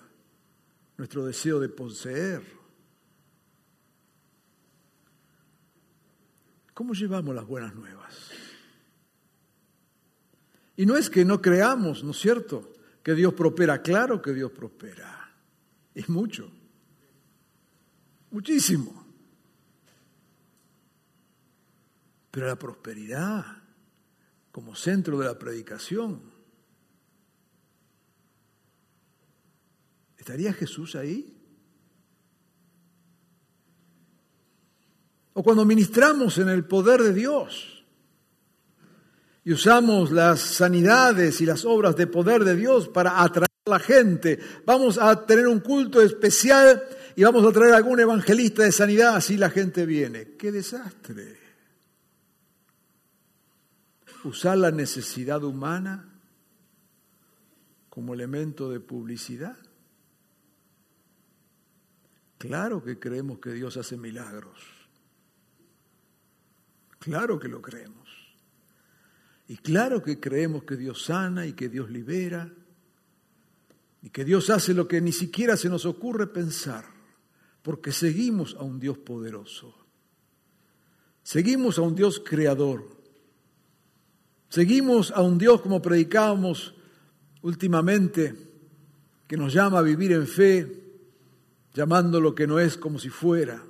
nuestro 0.98 1.24
deseo 1.24 1.58
de 1.58 1.70
poseer. 1.70 2.57
¿Cómo 6.78 6.94
llevamos 6.94 7.34
las 7.34 7.44
buenas 7.44 7.74
nuevas? 7.74 8.30
Y 10.76 10.86
no 10.86 10.96
es 10.96 11.10
que 11.10 11.24
no 11.24 11.42
creamos, 11.42 12.04
¿no 12.04 12.12
es 12.12 12.18
cierto?, 12.20 12.72
que 13.02 13.16
Dios 13.16 13.34
prospera. 13.34 13.82
Claro 13.82 14.22
que 14.22 14.32
Dios 14.32 14.52
prospera. 14.52 15.34
Es 15.92 16.08
mucho. 16.08 16.48
Muchísimo. 18.30 19.04
Pero 22.30 22.46
la 22.46 22.54
prosperidad 22.54 23.44
como 24.52 24.76
centro 24.76 25.18
de 25.18 25.26
la 25.26 25.36
predicación. 25.36 26.30
¿Estaría 30.16 30.52
Jesús 30.52 30.94
ahí? 30.94 31.37
O 35.38 35.42
cuando 35.44 35.64
ministramos 35.64 36.36
en 36.38 36.48
el 36.48 36.64
poder 36.64 37.00
de 37.00 37.14
Dios 37.14 37.84
y 39.44 39.52
usamos 39.52 40.10
las 40.10 40.40
sanidades 40.40 41.40
y 41.40 41.46
las 41.46 41.64
obras 41.64 41.94
de 41.94 42.08
poder 42.08 42.42
de 42.42 42.56
Dios 42.56 42.88
para 42.88 43.22
atraer 43.22 43.46
a 43.66 43.70
la 43.70 43.78
gente, 43.78 44.40
vamos 44.66 44.98
a 44.98 45.24
tener 45.26 45.46
un 45.46 45.60
culto 45.60 46.02
especial 46.02 46.82
y 47.14 47.22
vamos 47.22 47.46
a 47.46 47.52
traer 47.52 47.74
a 47.74 47.76
algún 47.76 48.00
evangelista 48.00 48.64
de 48.64 48.72
sanidad, 48.72 49.14
así 49.14 49.36
la 49.36 49.48
gente 49.48 49.86
viene. 49.86 50.34
¡Qué 50.36 50.50
desastre! 50.50 51.38
usar 54.24 54.58
la 54.58 54.72
necesidad 54.72 55.44
humana 55.44 56.18
como 57.88 58.12
elemento 58.12 58.68
de 58.70 58.80
publicidad? 58.80 59.56
Claro 62.38 62.82
que 62.82 62.98
creemos 62.98 63.38
que 63.38 63.52
Dios 63.52 63.76
hace 63.76 63.96
milagros. 63.96 64.78
Claro 66.98 67.38
que 67.38 67.48
lo 67.48 67.62
creemos. 67.62 68.08
Y 69.48 69.56
claro 69.56 70.02
que 70.02 70.20
creemos 70.20 70.64
que 70.64 70.76
Dios 70.76 71.04
sana 71.04 71.46
y 71.46 71.54
que 71.54 71.68
Dios 71.68 71.90
libera 71.90 72.52
y 74.02 74.10
que 74.10 74.24
Dios 74.24 74.50
hace 74.50 74.74
lo 74.74 74.86
que 74.86 75.00
ni 75.00 75.12
siquiera 75.12 75.56
se 75.56 75.68
nos 75.68 75.86
ocurre 75.86 76.26
pensar, 76.26 76.84
porque 77.62 77.92
seguimos 77.92 78.54
a 78.58 78.62
un 78.62 78.78
Dios 78.78 78.98
poderoso. 78.98 79.74
Seguimos 81.22 81.78
a 81.78 81.82
un 81.82 81.94
Dios 81.94 82.22
creador 82.24 82.98
Seguimos 84.48 85.10
a 85.10 85.20
un 85.20 85.36
Dios 85.36 85.60
como 85.60 85.82
predicábamos 85.82 86.74
últimamente, 87.42 88.34
que 89.26 89.36
nos 89.36 89.52
llama 89.52 89.78
a 89.78 89.82
vivir 89.82 90.12
en 90.12 90.26
fe, 90.26 90.84
llamando 91.74 92.20
lo 92.20 92.34
que 92.34 92.46
no 92.46 92.58
es 92.58 92.78
como 92.78 92.98
si 92.98 93.10
fuera. 93.10 93.62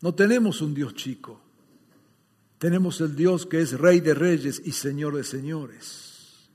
No 0.00 0.14
tenemos 0.14 0.62
un 0.62 0.72
Dios 0.72 0.94
chico, 0.94 1.41
tenemos 2.62 3.00
el 3.00 3.16
Dios 3.16 3.44
que 3.44 3.60
es 3.60 3.76
Rey 3.76 3.98
de 3.98 4.14
Reyes 4.14 4.62
y 4.64 4.70
Señor 4.70 5.16
de 5.16 5.24
Señores. 5.24 6.48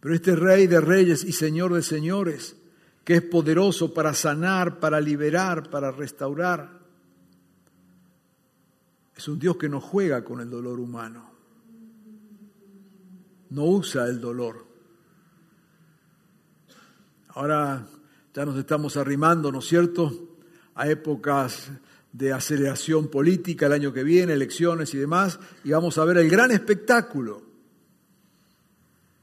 Pero 0.00 0.12
este 0.12 0.34
Rey 0.34 0.66
de 0.66 0.80
Reyes 0.80 1.22
y 1.22 1.30
Señor 1.30 1.72
de 1.72 1.84
Señores, 1.84 2.56
que 3.04 3.14
es 3.14 3.22
poderoso 3.22 3.94
para 3.94 4.12
sanar, 4.12 4.80
para 4.80 5.00
liberar, 5.00 5.70
para 5.70 5.92
restaurar, 5.92 6.80
es 9.14 9.28
un 9.28 9.38
Dios 9.38 9.56
que 9.56 9.68
no 9.68 9.80
juega 9.80 10.24
con 10.24 10.40
el 10.40 10.50
dolor 10.50 10.80
humano. 10.80 11.30
No 13.50 13.66
usa 13.66 14.08
el 14.08 14.20
dolor. 14.20 14.66
Ahora 17.28 17.86
ya 18.34 18.44
nos 18.44 18.58
estamos 18.58 18.96
arrimando, 18.96 19.52
¿no 19.52 19.60
es 19.60 19.66
cierto?, 19.66 20.38
a 20.74 20.88
épocas 20.88 21.70
de 22.12 22.32
aceleración 22.32 23.08
política 23.08 23.66
el 23.66 23.72
año 23.72 23.92
que 23.92 24.02
viene, 24.02 24.32
elecciones 24.32 24.94
y 24.94 24.98
demás, 24.98 25.38
y 25.64 25.70
vamos 25.70 25.98
a 25.98 26.04
ver 26.04 26.18
el 26.18 26.30
gran 26.30 26.50
espectáculo 26.50 27.42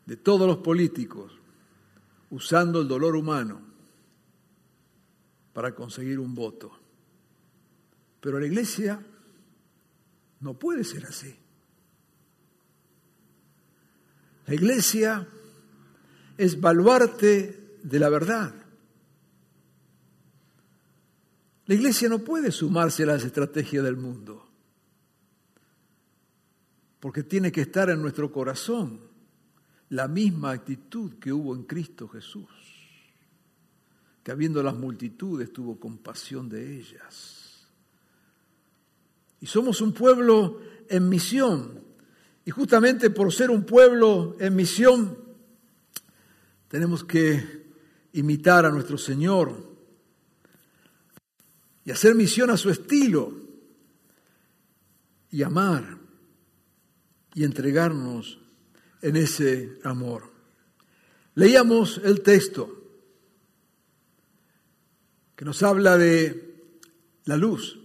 de 0.06 0.18
todos 0.18 0.48
los 0.48 0.58
políticos 0.58 1.32
usando 2.30 2.82
el 2.82 2.88
dolor 2.88 3.16
humano 3.16 3.62
para 5.54 5.74
conseguir 5.74 6.20
un 6.20 6.34
voto. 6.34 6.72
Pero 8.20 8.40
la 8.40 8.48
iglesia 8.48 9.00
no 10.40 10.54
puede 10.56 10.84
ser 10.84 11.06
así. 11.06 11.36
La 14.46 14.56
iglesia 14.56 15.28
es 16.38 16.60
baluarte 16.60 17.78
de 17.84 18.00
la 18.00 18.10
verdad. 18.10 18.54
La 21.74 21.77
iglesia 21.77 22.08
no 22.08 22.20
puede 22.20 22.51
sumarse 22.51 23.01
a 23.01 23.08
las 23.08 23.24
estrategias 23.24 23.84
del 23.84 23.98
mundo, 23.98 24.48
porque 27.00 27.24
tiene 27.24 27.51
que 27.51 27.62
estar 27.62 27.89
en 27.89 28.00
nuestro 28.00 28.32
corazón 28.32 29.00
la 29.89 30.08
misma 30.08 30.51
actitud 30.51 31.13
que 31.15 31.34
hubo 31.34 31.56
en 31.56 31.63
Cristo 31.63 32.08
Jesús, 32.08 32.48
que 34.22 34.32
habiendo 34.32 34.62
las 34.62 34.75
multitudes 34.75 35.51
tuvo 35.51 35.80
compasión 35.80 36.48
de 36.48 36.77
ellas. 36.77 37.68
Y 39.42 39.48
somos 39.48 39.82
un 39.82 39.94
pueblo 39.94 40.62
en 40.88 41.10
misión, 41.10 41.84
y 42.46 42.51
justamente 42.51 43.10
por 43.10 43.34
ser 43.34 43.50
un 43.50 43.63
pueblo 43.63 44.38
en 44.39 44.56
misión, 44.56 45.18
tenemos 46.68 47.03
que 47.03 47.65
imitar 48.12 48.63
a 48.63 48.70
nuestro 48.70 49.00
Señor 49.00 49.73
y 51.86 51.92
hacer 51.92 52.16
misión 52.16 52.50
a 52.50 52.58
su 52.58 52.70
estilo 52.70 53.34
y 55.32 55.44
amar 55.44 55.98
y 57.34 57.44
entregarnos 57.44 58.40
en 59.02 59.16
ese 59.16 59.80
amor. 59.84 60.32
Leíamos 61.36 62.00
el 62.04 62.22
texto 62.22 62.84
que 65.36 65.46
nos 65.46 65.63
habla 65.63 65.98
de 65.98 66.56
la 67.25 67.38
luz 67.38 67.80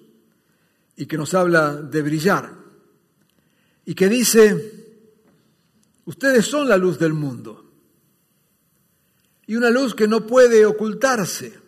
y 0.97 1.07
que 1.07 1.17
nos 1.17 1.35
habla 1.35 1.75
de 1.75 2.03
brillar 2.03 2.55
y 3.85 3.95
que 3.95 4.09
dice, 4.09 4.85
ustedes 6.05 6.45
son 6.45 6.69
la 6.69 6.77
luz 6.77 6.99
del 6.99 7.15
mundo 7.15 7.65
y 9.47 9.57
una 9.57 9.71
luz 9.71 9.95
que 9.95 10.07
no 10.07 10.27
puede 10.27 10.67
ocultarse 10.67 11.68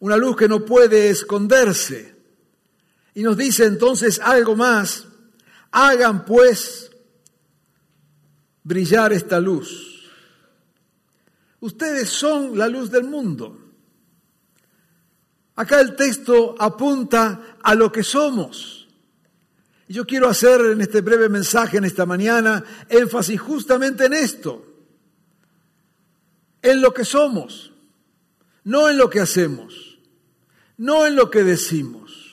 una 0.00 0.16
luz 0.16 0.36
que 0.36 0.48
no 0.48 0.64
puede 0.64 1.10
esconderse. 1.10 2.16
Y 3.14 3.22
nos 3.22 3.36
dice 3.36 3.64
entonces 3.64 4.20
algo 4.20 4.54
más, 4.54 5.06
hagan 5.72 6.24
pues 6.24 6.90
brillar 8.62 9.12
esta 9.12 9.40
luz. 9.40 10.08
Ustedes 11.60 12.08
son 12.08 12.56
la 12.56 12.68
luz 12.68 12.90
del 12.90 13.04
mundo. 13.04 13.58
Acá 15.56 15.80
el 15.80 15.96
texto 15.96 16.54
apunta 16.56 17.56
a 17.60 17.74
lo 17.74 17.90
que 17.90 18.04
somos. 18.04 18.86
Y 19.88 19.94
yo 19.94 20.06
quiero 20.06 20.28
hacer 20.28 20.60
en 20.60 20.80
este 20.80 21.00
breve 21.00 21.28
mensaje, 21.28 21.78
en 21.78 21.84
esta 21.84 22.06
mañana, 22.06 22.62
énfasis 22.88 23.40
justamente 23.40 24.04
en 24.04 24.12
esto, 24.12 24.64
en 26.62 26.80
lo 26.80 26.94
que 26.94 27.04
somos, 27.04 27.72
no 28.62 28.88
en 28.88 28.98
lo 28.98 29.10
que 29.10 29.20
hacemos 29.20 29.87
no 30.78 31.06
en 31.06 31.14
lo 31.16 31.30
que 31.30 31.44
decimos. 31.44 32.28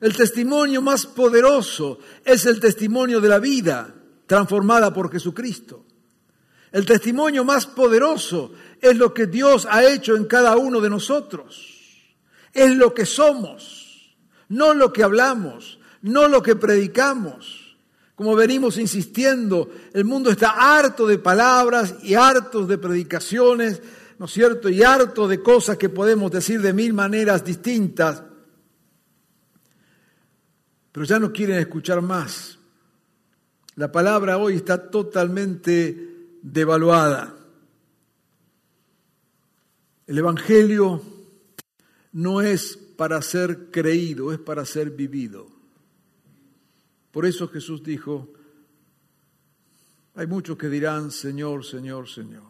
El 0.00 0.16
testimonio 0.16 0.80
más 0.80 1.06
poderoso 1.06 1.98
es 2.24 2.46
el 2.46 2.58
testimonio 2.58 3.20
de 3.20 3.28
la 3.28 3.38
vida 3.38 3.94
transformada 4.26 4.92
por 4.94 5.12
Jesucristo. 5.12 5.84
El 6.72 6.86
testimonio 6.86 7.44
más 7.44 7.66
poderoso 7.66 8.52
es 8.80 8.96
lo 8.96 9.12
que 9.12 9.26
Dios 9.26 9.66
ha 9.68 9.84
hecho 9.84 10.16
en 10.16 10.24
cada 10.24 10.56
uno 10.56 10.80
de 10.80 10.88
nosotros. 10.88 11.66
Es 12.52 12.74
lo 12.76 12.94
que 12.94 13.04
somos, 13.04 14.14
no 14.48 14.72
lo 14.72 14.92
que 14.92 15.02
hablamos, 15.02 15.78
no 16.02 16.28
lo 16.28 16.42
que 16.42 16.56
predicamos. 16.56 17.76
Como 18.14 18.36
venimos 18.36 18.78
insistiendo, 18.78 19.70
el 19.92 20.04
mundo 20.04 20.30
está 20.30 20.50
harto 20.50 21.06
de 21.06 21.18
palabras 21.18 21.96
y 22.02 22.14
hartos 22.14 22.68
de 22.68 22.78
predicaciones 22.78 23.82
¿no 24.20 24.26
es 24.26 24.32
cierto? 24.32 24.68
Y 24.68 24.82
harto 24.82 25.26
de 25.26 25.42
cosas 25.42 25.78
que 25.78 25.88
podemos 25.88 26.30
decir 26.30 26.60
de 26.60 26.74
mil 26.74 26.92
maneras 26.92 27.42
distintas, 27.42 28.22
pero 30.92 31.06
ya 31.06 31.18
no 31.18 31.32
quieren 31.32 31.56
escuchar 31.56 32.02
más. 32.02 32.58
La 33.76 33.90
palabra 33.90 34.36
hoy 34.36 34.56
está 34.56 34.90
totalmente 34.90 36.36
devaluada. 36.42 37.34
El 40.06 40.18
Evangelio 40.18 41.00
no 42.12 42.42
es 42.42 42.76
para 42.76 43.22
ser 43.22 43.70
creído, 43.70 44.34
es 44.34 44.38
para 44.38 44.66
ser 44.66 44.90
vivido. 44.90 45.48
Por 47.10 47.24
eso 47.24 47.48
Jesús 47.48 47.82
dijo, 47.82 48.28
hay 50.14 50.26
muchos 50.26 50.58
que 50.58 50.68
dirán, 50.68 51.10
Señor, 51.10 51.64
Señor, 51.64 52.06
Señor. 52.06 52.49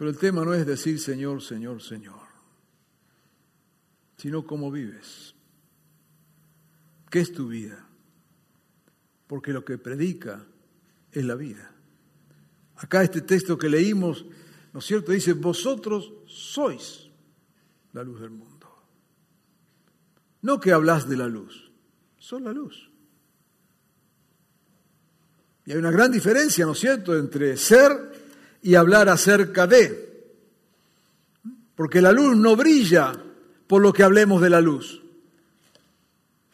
Pero 0.00 0.12
el 0.12 0.16
tema 0.16 0.46
no 0.46 0.54
es 0.54 0.64
decir 0.64 0.98
Señor, 0.98 1.42
Señor, 1.42 1.82
Señor, 1.82 2.22
sino 4.16 4.46
cómo 4.46 4.70
vives. 4.70 5.34
¿Qué 7.10 7.20
es 7.20 7.30
tu 7.34 7.48
vida? 7.48 7.86
Porque 9.26 9.52
lo 9.52 9.62
que 9.62 9.76
predica 9.76 10.42
es 11.12 11.22
la 11.22 11.34
vida. 11.34 11.70
Acá 12.76 13.02
este 13.02 13.20
texto 13.20 13.58
que 13.58 13.68
leímos, 13.68 14.24
¿no 14.72 14.80
es 14.80 14.86
cierto? 14.86 15.12
Dice, 15.12 15.34
vosotros 15.34 16.10
sois 16.26 17.10
la 17.92 18.02
luz 18.02 18.22
del 18.22 18.30
mundo. 18.30 18.74
No 20.40 20.58
que 20.60 20.72
hablas 20.72 21.10
de 21.10 21.18
la 21.18 21.28
luz, 21.28 21.70
son 22.16 22.44
la 22.44 22.54
luz. 22.54 22.90
Y 25.66 25.72
hay 25.72 25.76
una 25.76 25.90
gran 25.90 26.10
diferencia, 26.10 26.64
¿no 26.64 26.72
es 26.72 26.78
cierto?, 26.78 27.14
entre 27.14 27.54
ser 27.58 28.19
y 28.62 28.74
hablar 28.74 29.08
acerca 29.08 29.66
de. 29.66 30.10
Porque 31.74 32.00
la 32.00 32.12
luz 32.12 32.36
no 32.36 32.56
brilla 32.56 33.12
por 33.66 33.82
lo 33.82 33.92
que 33.92 34.02
hablemos 34.02 34.42
de 34.42 34.50
la 34.50 34.60
luz. 34.60 35.02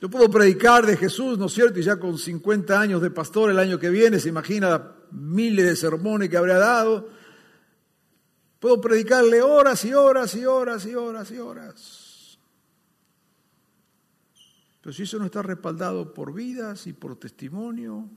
Yo 0.01 0.11
puedo 0.11 0.31
predicar 0.31 0.85
de 0.85 0.97
Jesús, 0.97 1.39
¿no 1.39 1.47
es 1.47 1.53
cierto? 1.53 1.81
Y 1.81 1.83
ya 1.83 1.99
con 1.99 2.19
50 2.19 2.79
años 2.79 3.01
de 3.01 3.11
pastor 3.11 3.51
el 3.51 3.59
año 3.59 3.79
que 3.79 3.91
viene, 3.91 4.21
se 4.21 4.29
imagina 4.29 4.93
miles 5.11 5.67
de 5.67 5.77
sermones 5.77 6.29
que 6.29 6.37
habría 6.37 6.59
dado. 6.59 7.09
Puedo 8.61 8.81
predicarle 8.81 9.43
horas 9.43 9.85
y 9.85 9.95
horas 9.95 10.35
y 10.35 10.45
horas 10.45 10.87
y 10.87 10.95
horas 10.95 11.31
y 11.31 11.39
horas. 11.39 12.39
Pero 14.81 14.93
si 14.93 15.03
eso 15.03 15.19
no 15.19 15.25
está 15.25 15.43
respaldado 15.43 16.15
por 16.15 16.33
vidas 16.33 16.87
y 16.87 16.93
por 16.93 17.17
testimonio 17.17 18.09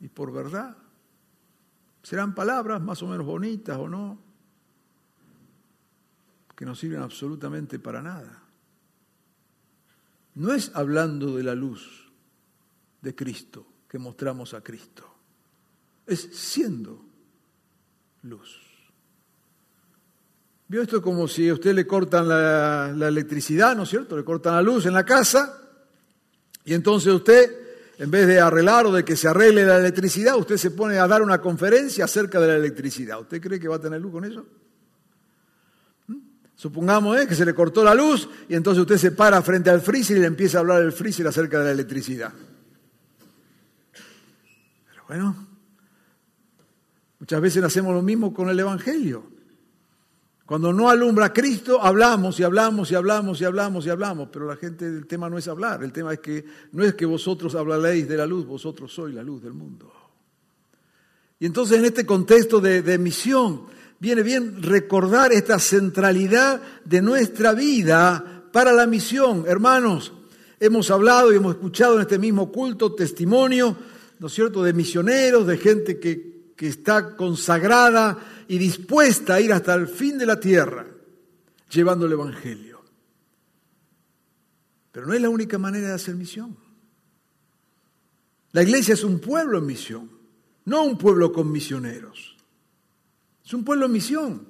y 0.00 0.08
por 0.08 0.32
verdad, 0.32 0.76
Serán 2.02 2.34
palabras 2.34 2.80
más 2.80 3.02
o 3.02 3.06
menos 3.06 3.26
bonitas 3.26 3.76
o 3.76 3.88
no, 3.88 4.18
que 6.56 6.64
no 6.64 6.74
sirven 6.74 7.02
absolutamente 7.02 7.78
para 7.78 8.02
nada. 8.02 8.42
No 10.34 10.52
es 10.52 10.70
hablando 10.74 11.36
de 11.36 11.42
la 11.42 11.54
luz 11.54 12.10
de 13.02 13.14
Cristo 13.14 13.66
que 13.88 13.98
mostramos 13.98 14.54
a 14.54 14.62
Cristo, 14.62 15.04
es 16.06 16.28
siendo 16.32 17.04
luz. 18.22 18.56
¿Vio 20.68 20.82
esto 20.82 21.02
como 21.02 21.26
si 21.26 21.48
a 21.48 21.54
usted 21.54 21.74
le 21.74 21.86
cortan 21.86 22.28
la, 22.28 22.92
la 22.94 23.08
electricidad, 23.08 23.74
¿no 23.74 23.82
es 23.82 23.88
cierto? 23.88 24.16
Le 24.16 24.24
cortan 24.24 24.54
la 24.54 24.62
luz 24.62 24.86
en 24.86 24.94
la 24.94 25.04
casa 25.04 25.60
y 26.64 26.74
entonces 26.74 27.12
usted 27.12 27.69
en 28.00 28.10
vez 28.10 28.26
de 28.26 28.40
arreglar 28.40 28.86
o 28.86 28.92
de 28.92 29.04
que 29.04 29.14
se 29.14 29.28
arregle 29.28 29.62
la 29.62 29.76
electricidad, 29.76 30.34
usted 30.38 30.56
se 30.56 30.70
pone 30.70 30.98
a 30.98 31.06
dar 31.06 31.20
una 31.20 31.38
conferencia 31.38 32.06
acerca 32.06 32.40
de 32.40 32.46
la 32.46 32.56
electricidad. 32.56 33.20
¿Usted 33.20 33.42
cree 33.42 33.60
que 33.60 33.68
va 33.68 33.76
a 33.76 33.80
tener 33.80 34.00
luz 34.00 34.10
con 34.10 34.24
eso? 34.24 34.46
¿Mm? 36.06 36.16
Supongamos 36.54 37.20
eh, 37.20 37.26
que 37.26 37.34
se 37.34 37.44
le 37.44 37.52
cortó 37.52 37.84
la 37.84 37.94
luz 37.94 38.26
y 38.48 38.54
entonces 38.54 38.80
usted 38.80 38.96
se 38.96 39.12
para 39.12 39.42
frente 39.42 39.68
al 39.68 39.82
freezer 39.82 40.16
y 40.16 40.20
le 40.20 40.28
empieza 40.28 40.56
a 40.56 40.60
hablar 40.62 40.80
del 40.80 40.92
freezer 40.92 41.26
acerca 41.26 41.58
de 41.58 41.64
la 41.66 41.70
electricidad. 41.72 42.32
Pero 44.88 45.04
bueno, 45.06 45.48
muchas 47.18 47.40
veces 47.42 47.62
hacemos 47.62 47.92
lo 47.92 48.00
mismo 48.00 48.32
con 48.32 48.48
el 48.48 48.58
Evangelio. 48.58 49.24
Cuando 50.50 50.72
no 50.72 50.90
alumbra 50.90 51.32
Cristo, 51.32 51.80
hablamos 51.80 52.40
y 52.40 52.42
hablamos 52.42 52.90
y 52.90 52.96
hablamos 52.96 53.40
y 53.40 53.44
hablamos 53.44 53.86
y 53.86 53.90
hablamos, 53.90 54.30
pero 54.32 54.48
la 54.48 54.56
gente, 54.56 54.84
el 54.84 55.06
tema 55.06 55.30
no 55.30 55.38
es 55.38 55.46
hablar, 55.46 55.84
el 55.84 55.92
tema 55.92 56.12
es 56.12 56.18
que 56.18 56.44
no 56.72 56.82
es 56.82 56.94
que 56.94 57.06
vosotros 57.06 57.54
hablaréis 57.54 58.08
de 58.08 58.16
la 58.16 58.26
luz, 58.26 58.46
vosotros 58.46 58.92
sois 58.92 59.14
la 59.14 59.22
luz 59.22 59.44
del 59.44 59.52
mundo. 59.52 59.92
Y 61.38 61.46
entonces 61.46 61.78
en 61.78 61.84
este 61.84 62.04
contexto 62.04 62.60
de, 62.60 62.82
de 62.82 62.98
misión, 62.98 63.66
viene 64.00 64.24
bien 64.24 64.60
recordar 64.60 65.32
esta 65.32 65.60
centralidad 65.60 66.60
de 66.84 67.00
nuestra 67.00 67.52
vida 67.52 68.48
para 68.50 68.72
la 68.72 68.88
misión. 68.88 69.44
Hermanos, 69.46 70.12
hemos 70.58 70.90
hablado 70.90 71.32
y 71.32 71.36
hemos 71.36 71.54
escuchado 71.54 71.94
en 71.94 72.00
este 72.00 72.18
mismo 72.18 72.50
culto 72.50 72.92
testimonio, 72.96 73.76
¿no 74.18 74.26
es 74.26 74.32
cierto?, 74.32 74.64
de 74.64 74.72
misioneros, 74.72 75.46
de 75.46 75.58
gente 75.58 76.00
que 76.00 76.30
que 76.60 76.68
está 76.68 77.16
consagrada 77.16 78.18
y 78.50 78.58
dispuesta 78.58 79.34
a 79.34 79.40
ir 79.40 79.52
hasta 79.52 79.74
el 79.74 79.86
fin 79.86 80.18
de 80.18 80.26
la 80.26 80.40
tierra 80.40 80.84
llevando 81.70 82.06
el 82.06 82.12
Evangelio. 82.12 82.82
Pero 84.90 85.06
no 85.06 85.14
es 85.14 85.20
la 85.20 85.28
única 85.28 85.56
manera 85.56 85.86
de 85.86 85.94
hacer 85.94 86.16
misión. 86.16 86.56
La 88.50 88.64
iglesia 88.64 88.94
es 88.94 89.04
un 89.04 89.20
pueblo 89.20 89.58
en 89.58 89.66
misión, 89.66 90.10
no 90.64 90.82
un 90.82 90.98
pueblo 90.98 91.32
con 91.32 91.52
misioneros. 91.52 92.36
Es 93.46 93.54
un 93.54 93.62
pueblo 93.62 93.86
en 93.86 93.92
misión. 93.92 94.48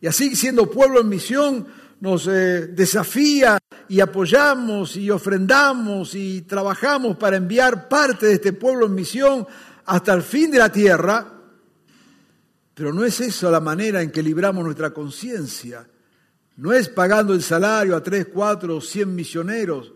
Y 0.00 0.08
así 0.08 0.34
siendo 0.34 0.68
pueblo 0.68 1.00
en 1.00 1.08
misión, 1.08 1.68
nos 2.00 2.26
eh, 2.26 2.66
desafía 2.66 3.56
y 3.88 4.00
apoyamos 4.00 4.96
y 4.96 5.10
ofrendamos 5.10 6.16
y 6.16 6.42
trabajamos 6.42 7.16
para 7.16 7.36
enviar 7.36 7.88
parte 7.88 8.26
de 8.26 8.32
este 8.32 8.52
pueblo 8.52 8.86
en 8.86 8.96
misión 8.96 9.46
hasta 9.84 10.12
el 10.12 10.22
fin 10.22 10.50
de 10.50 10.58
la 10.58 10.72
tierra. 10.72 11.36
Pero 12.80 12.94
no 12.94 13.04
es 13.04 13.20
eso 13.20 13.50
la 13.50 13.60
manera 13.60 14.00
en 14.00 14.10
que 14.10 14.22
libramos 14.22 14.64
nuestra 14.64 14.88
conciencia. 14.88 15.86
No 16.56 16.72
es 16.72 16.88
pagando 16.88 17.34
el 17.34 17.42
salario 17.42 17.94
a 17.94 18.02
tres, 18.02 18.28
cuatro 18.32 18.78
o 18.78 18.80
cien 18.80 19.14
misioneros 19.14 19.92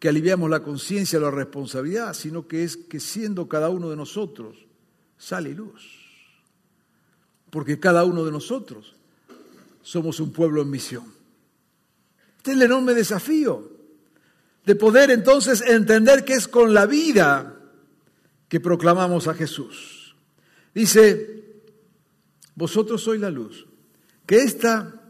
que 0.00 0.08
aliviamos 0.08 0.50
la 0.50 0.60
conciencia 0.60 1.20
la 1.20 1.30
responsabilidad, 1.30 2.12
sino 2.12 2.48
que 2.48 2.64
es 2.64 2.76
que 2.76 2.98
siendo 2.98 3.46
cada 3.46 3.70
uno 3.70 3.88
de 3.88 3.94
nosotros 3.94 4.66
sale 5.16 5.54
luz. 5.54 5.80
Porque 7.50 7.78
cada 7.78 8.02
uno 8.02 8.24
de 8.24 8.32
nosotros 8.32 8.96
somos 9.80 10.18
un 10.18 10.32
pueblo 10.32 10.60
en 10.62 10.70
misión. 10.70 11.04
Este 12.38 12.50
es 12.50 12.56
el 12.56 12.64
enorme 12.64 12.94
desafío 12.94 13.70
de 14.66 14.74
poder 14.74 15.12
entonces 15.12 15.60
entender 15.60 16.24
que 16.24 16.32
es 16.32 16.48
con 16.48 16.74
la 16.74 16.86
vida 16.86 17.60
que 18.48 18.58
proclamamos 18.58 19.28
a 19.28 19.34
Jesús. 19.34 20.16
Dice, 20.74 21.43
vosotros 22.54 23.02
sois 23.02 23.20
la 23.20 23.30
luz. 23.30 23.66
Que 24.26 24.36
ésta 24.36 25.00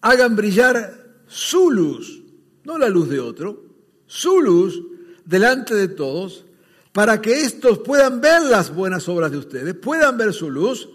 hagan 0.00 0.36
brillar 0.36 1.22
su 1.26 1.70
luz, 1.70 2.22
no 2.64 2.78
la 2.78 2.88
luz 2.88 3.08
de 3.08 3.20
otro, 3.20 3.64
su 4.06 4.40
luz 4.40 4.80
delante 5.24 5.74
de 5.74 5.88
todos, 5.88 6.44
para 6.92 7.20
que 7.20 7.42
estos 7.42 7.78
puedan 7.78 8.20
ver 8.20 8.42
las 8.42 8.74
buenas 8.74 9.08
obras 9.08 9.30
de 9.30 9.38
ustedes, 9.38 9.74
puedan 9.74 10.16
ver 10.16 10.32
su 10.32 10.50
luz, 10.50 10.88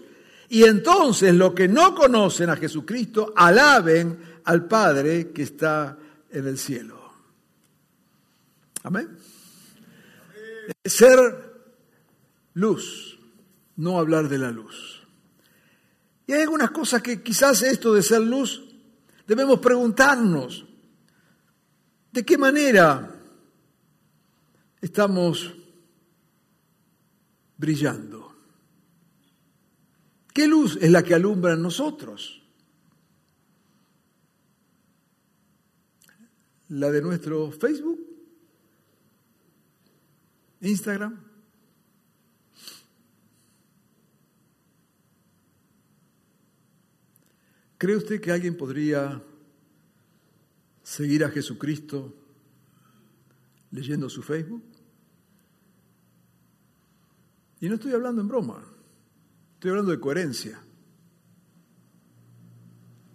y 0.48 0.64
entonces 0.64 1.34
los 1.34 1.54
que 1.54 1.68
no 1.68 1.94
conocen 1.94 2.50
a 2.50 2.56
Jesucristo 2.56 3.32
alaben 3.34 4.18
al 4.44 4.66
Padre 4.66 5.30
que 5.32 5.42
está 5.42 5.96
en 6.30 6.46
el 6.46 6.58
cielo. 6.58 7.00
Amén. 8.82 9.16
Ser 10.84 11.18
luz 12.54 13.15
no 13.76 13.98
hablar 13.98 14.28
de 14.28 14.38
la 14.38 14.50
luz. 14.50 15.02
Y 16.26 16.32
hay 16.32 16.42
algunas 16.42 16.70
cosas 16.70 17.02
que 17.02 17.22
quizás 17.22 17.62
esto 17.62 17.94
de 17.94 18.02
ser 18.02 18.20
luz 18.22 18.62
debemos 19.26 19.60
preguntarnos, 19.60 20.66
¿de 22.12 22.24
qué 22.24 22.38
manera 22.38 23.14
estamos 24.80 25.54
brillando? 27.56 28.34
¿Qué 30.32 30.46
luz 30.46 30.78
es 30.80 30.90
la 30.90 31.02
que 31.02 31.14
alumbra 31.14 31.54
en 31.54 31.62
nosotros? 31.62 32.42
¿La 36.68 36.90
de 36.90 37.00
nuestro 37.00 37.50
Facebook? 37.52 38.00
¿Instagram? 40.60 41.25
¿Cree 47.78 47.96
usted 47.96 48.20
que 48.20 48.32
alguien 48.32 48.56
podría 48.56 49.22
seguir 50.82 51.24
a 51.24 51.30
Jesucristo 51.30 52.14
leyendo 53.70 54.08
su 54.08 54.22
Facebook? 54.22 54.64
Y 57.60 57.68
no 57.68 57.74
estoy 57.74 57.92
hablando 57.92 58.22
en 58.22 58.28
broma, 58.28 58.62
estoy 59.54 59.70
hablando 59.70 59.92
de 59.92 60.00
coherencia. 60.00 60.60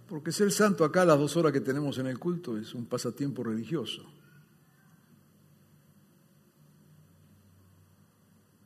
Porque 0.08 0.32
ser 0.32 0.52
santo 0.52 0.84
acá 0.84 1.06
las 1.06 1.17
dos 1.17 1.38
horas 1.38 1.54
que 1.54 1.62
tenemos 1.62 1.97
en 1.97 2.08
el 2.08 2.19
culto 2.19 2.58
es 2.58 2.74
un 2.76 2.86
pasatiempo 2.86 3.43
religioso. 3.43 4.04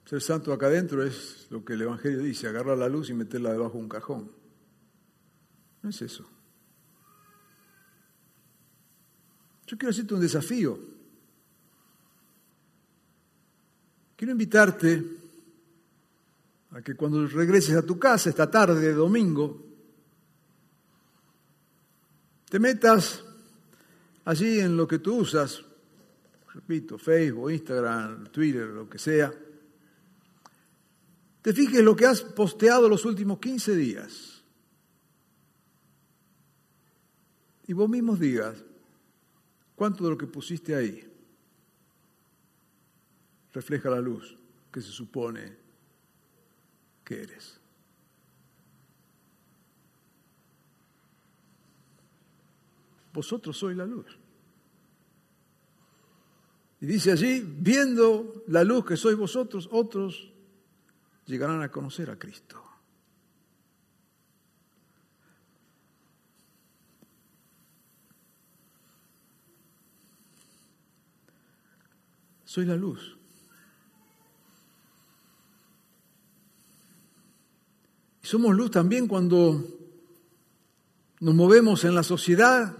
Ser 0.06 0.22
santo 0.22 0.52
acá 0.52 0.68
adentro 0.68 1.04
es 1.04 1.48
lo 1.50 1.64
que 1.64 1.74
el 1.74 1.84
Evangelio 1.84 2.20
dice, 2.20 2.48
agarrar 2.48 2.78
la 2.78 2.90
luz 2.90 3.10
y 3.10 3.14
meterla 3.14 3.52
debajo 3.52 3.78
de 3.78 3.84
un 3.84 3.90
cajón. 3.90 4.45
No 5.86 5.92
es 5.92 6.02
eso. 6.02 6.26
Yo 9.68 9.78
quiero 9.78 9.92
hacerte 9.92 10.16
un 10.16 10.20
desafío. 10.20 10.80
Quiero 14.16 14.32
invitarte 14.32 15.04
a 16.72 16.82
que 16.82 16.96
cuando 16.96 17.28
regreses 17.28 17.76
a 17.76 17.86
tu 17.86 18.00
casa 18.00 18.32
esta 18.32 18.50
tarde 18.50 18.82
de 18.82 18.94
domingo, 18.94 19.64
te 22.50 22.58
metas 22.58 23.24
allí 24.24 24.62
en 24.62 24.76
lo 24.76 24.88
que 24.88 24.98
tú 24.98 25.18
usas, 25.18 25.64
repito, 26.52 26.98
Facebook, 26.98 27.52
Instagram, 27.52 28.26
Twitter, 28.32 28.70
lo 28.70 28.90
que 28.90 28.98
sea, 28.98 29.32
te 31.44 31.54
fijes 31.54 31.84
lo 31.84 31.96
que 31.96 32.08
has 32.08 32.22
posteado 32.22 32.90
los 32.90 33.06
últimos 33.06 33.38
15 33.38 33.76
días. 33.76 34.36
Y 37.68 37.74
vos 37.74 37.90
mismos 37.90 38.20
digas, 38.20 38.64
¿cuánto 39.76 40.04
de 40.04 40.12
lo 40.12 40.18
que 40.18 40.28
pusiste 40.28 40.76
ahí 40.76 41.12
refleja 43.54 43.90
la 43.90 44.00
luz 44.00 44.38
que 44.72 44.82
se 44.82 44.92
supone 44.92 45.58
que 47.04 47.24
eres? 47.24 47.60
Vosotros 53.14 53.58
sois 53.58 53.78
la 53.78 53.86
luz. 53.86 54.20
Y 56.82 56.86
dice 56.86 57.14
allí, 57.14 57.40
viendo 57.40 58.44
la 58.48 58.64
luz 58.64 58.86
que 58.86 58.98
sois 58.98 59.18
vosotros, 59.18 59.70
otros 59.72 60.32
llegarán 61.26 61.62
a 61.64 61.72
conocer 61.72 62.12
a 62.12 62.20
Cristo. 62.20 62.65
Soy 72.56 72.64
la 72.64 72.78
luz. 72.78 73.18
Y 78.24 78.28
somos 78.28 78.56
luz 78.56 78.72
también 78.72 79.10
cuando 79.10 79.62
nos 81.20 81.36
movemos 81.36 81.84
en 81.84 81.94
la 81.94 82.02
sociedad 82.02 82.74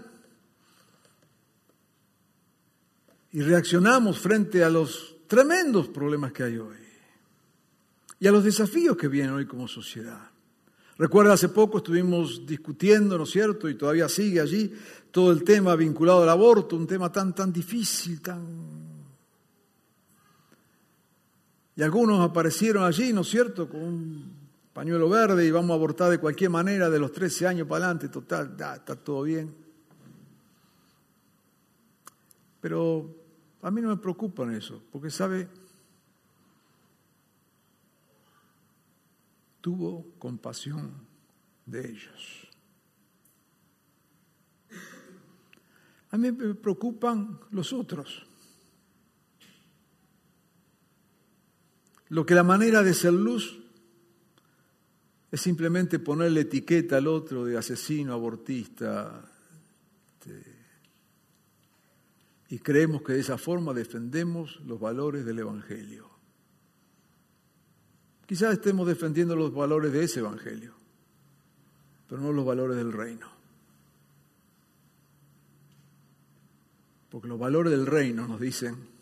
y 3.32 3.42
reaccionamos 3.42 4.18
frente 4.18 4.64
a 4.64 4.70
los 4.70 5.16
tremendos 5.26 5.88
problemas 5.88 6.32
que 6.32 6.44
hay 6.44 6.56
hoy 6.56 6.78
y 8.18 8.26
a 8.26 8.32
los 8.32 8.44
desafíos 8.44 8.96
que 8.96 9.08
vienen 9.08 9.34
hoy 9.34 9.44
como 9.44 9.68
sociedad. 9.68 10.30
Recuerda, 10.96 11.34
hace 11.34 11.50
poco 11.50 11.76
estuvimos 11.76 12.46
discutiendo, 12.46 13.18
¿no 13.18 13.24
es 13.24 13.30
cierto? 13.30 13.68
Y 13.68 13.74
todavía 13.74 14.08
sigue 14.08 14.40
allí 14.40 14.72
todo 15.10 15.32
el 15.32 15.44
tema 15.44 15.76
vinculado 15.76 16.22
al 16.22 16.30
aborto, 16.30 16.76
un 16.76 16.86
tema 16.86 17.12
tan, 17.12 17.34
tan 17.34 17.52
difícil, 17.52 18.22
tan 18.22 18.85
y 21.76 21.82
algunos 21.82 22.20
aparecieron 22.20 22.84
allí, 22.84 23.12
¿no 23.12 23.20
es 23.20 23.28
cierto?, 23.28 23.68
con 23.68 23.82
un 23.82 24.32
pañuelo 24.72 25.08
verde 25.10 25.46
y 25.46 25.50
vamos 25.50 25.72
a 25.72 25.74
abortar 25.74 26.10
de 26.10 26.18
cualquier 26.18 26.50
manera 26.50 26.88
de 26.88 26.98
los 26.98 27.12
13 27.12 27.46
años 27.46 27.68
para 27.68 27.84
adelante, 27.84 28.08
total, 28.08 28.56
está 28.58 28.96
todo 28.96 29.22
bien. 29.22 29.54
Pero 32.62 33.14
a 33.60 33.70
mí 33.70 33.82
no 33.82 33.88
me 33.90 33.98
preocupa 33.98 34.44
en 34.44 34.54
eso, 34.54 34.82
porque 34.90 35.10
sabe, 35.10 35.48
tuvo 39.60 40.06
compasión 40.18 40.92
de 41.66 41.90
ellos. 41.90 42.48
A 46.10 46.16
mí 46.16 46.32
me 46.32 46.54
preocupan 46.54 47.38
los 47.50 47.72
otros. 47.74 48.26
Lo 52.08 52.24
que 52.24 52.34
la 52.34 52.44
manera 52.44 52.82
de 52.82 52.94
ser 52.94 53.12
luz 53.12 53.58
es 55.30 55.40
simplemente 55.40 55.98
ponerle 55.98 56.42
etiqueta 56.42 56.98
al 56.98 57.08
otro 57.08 57.44
de 57.44 57.58
asesino, 57.58 58.12
abortista. 58.12 59.28
Este, 60.06 60.56
y 62.48 62.58
creemos 62.60 63.02
que 63.02 63.14
de 63.14 63.20
esa 63.20 63.38
forma 63.38 63.74
defendemos 63.74 64.60
los 64.64 64.78
valores 64.78 65.24
del 65.24 65.40
Evangelio. 65.40 66.08
Quizás 68.26 68.54
estemos 68.54 68.86
defendiendo 68.86 69.34
los 69.34 69.52
valores 69.52 69.92
de 69.92 70.04
ese 70.04 70.20
Evangelio, 70.20 70.74
pero 72.08 72.20
no 72.20 72.32
los 72.32 72.44
valores 72.44 72.76
del 72.76 72.92
reino. 72.92 73.28
Porque 77.08 77.28
los 77.28 77.38
valores 77.38 77.72
del 77.72 77.86
reino 77.86 78.26
nos 78.28 78.40
dicen 78.40 78.95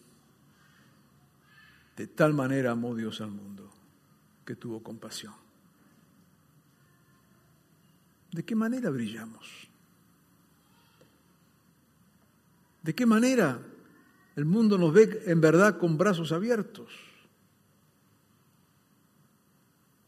De 1.96 2.06
tal 2.08 2.34
manera 2.34 2.72
amó 2.72 2.94
Dios 2.94 3.20
al 3.20 3.30
mundo 3.30 3.70
que 4.44 4.56
tuvo 4.56 4.82
compasión. 4.82 5.34
¿De 8.32 8.44
qué 8.44 8.56
manera 8.56 8.90
brillamos? 8.90 9.46
¿De 12.82 12.94
qué 12.94 13.06
manera 13.06 13.60
el 14.36 14.44
mundo 14.44 14.76
nos 14.76 14.92
ve 14.92 15.22
en 15.26 15.40
verdad 15.40 15.78
con 15.78 15.96
brazos 15.96 16.32
abiertos? 16.32 16.90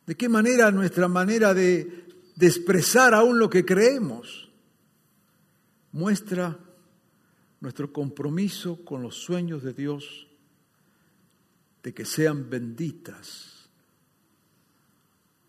¿De 0.07 0.17
qué 0.17 0.29
manera 0.29 0.71
nuestra 0.73 1.09
manera 1.09 1.55
de, 1.55 2.07
de 2.35 2.47
expresar 2.47 3.15
aún 3.15 3.39
lo 3.39 3.49
que 3.49 3.65
creemos 3.65 4.51
muestra 5.93 6.59
nuestro 7.61 7.93
compromiso 7.93 8.85
con 8.85 9.03
los 9.03 9.17
sueños 9.17 9.63
de 9.63 9.73
Dios 9.73 10.26
de 11.87 11.95
que 11.95 12.05
sean 12.05 12.51
benditas 12.51 13.69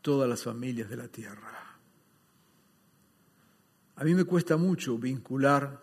todas 0.04 0.30
las 0.30 0.44
familias 0.44 0.88
de 0.88 0.96
la 0.96 1.08
tierra. 1.08 1.80
A 3.96 4.04
mí 4.04 4.14
me 4.14 4.24
cuesta 4.24 4.56
mucho 4.56 5.00
vincular 5.00 5.82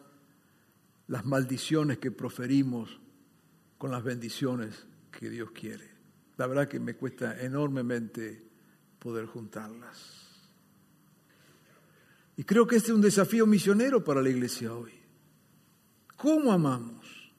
las 1.08 1.24
maldiciones 1.24 1.98
que 1.98 2.12
proferimos 2.12 3.00
con 3.78 3.90
las 3.90 4.04
bendiciones 4.04 4.86
que 5.10 5.28
Dios 5.28 5.50
quiere. 5.50 5.90
La 6.36 6.46
verdad 6.46 6.68
que 6.68 6.78
me 6.78 6.94
cuesta 6.94 7.40
enormemente 7.40 8.40
poder 9.00 9.26
juntarlas. 9.26 10.38
Y 12.36 12.44
creo 12.44 12.64
que 12.64 12.76
este 12.76 12.92
es 12.92 12.94
un 12.94 13.02
desafío 13.02 13.44
misionero 13.44 14.04
para 14.04 14.22
la 14.22 14.28
iglesia 14.28 14.72
hoy. 14.72 14.92
¿Cómo 16.16 16.52
amamos? 16.52 17.32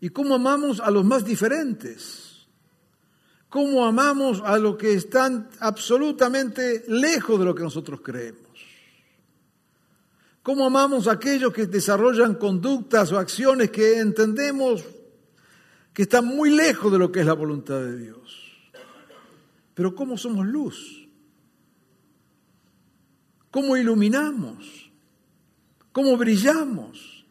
¿Y 0.00 0.08
cómo 0.08 0.34
amamos 0.34 0.80
a 0.80 0.90
los 0.90 1.04
más 1.04 1.24
diferentes? 1.24 2.25
¿Cómo 3.56 3.86
amamos 3.86 4.42
a 4.44 4.58
los 4.58 4.76
que 4.76 4.92
están 4.92 5.48
absolutamente 5.60 6.84
lejos 6.88 7.38
de 7.38 7.46
lo 7.46 7.54
que 7.54 7.62
nosotros 7.62 8.02
creemos? 8.04 8.42
¿Cómo 10.42 10.66
amamos 10.66 11.08
a 11.08 11.12
aquellos 11.12 11.54
que 11.54 11.64
desarrollan 11.64 12.34
conductas 12.34 13.12
o 13.12 13.18
acciones 13.18 13.70
que 13.70 13.98
entendemos 13.98 14.84
que 15.94 16.02
están 16.02 16.26
muy 16.26 16.50
lejos 16.50 16.92
de 16.92 16.98
lo 16.98 17.10
que 17.10 17.20
es 17.20 17.26
la 17.26 17.32
voluntad 17.32 17.80
de 17.80 17.96
Dios? 17.96 18.68
Pero 19.72 19.94
¿cómo 19.94 20.18
somos 20.18 20.46
luz? 20.46 21.08
¿Cómo 23.50 23.74
iluminamos? 23.78 24.90
¿Cómo 25.92 26.14
brillamos? 26.18 27.24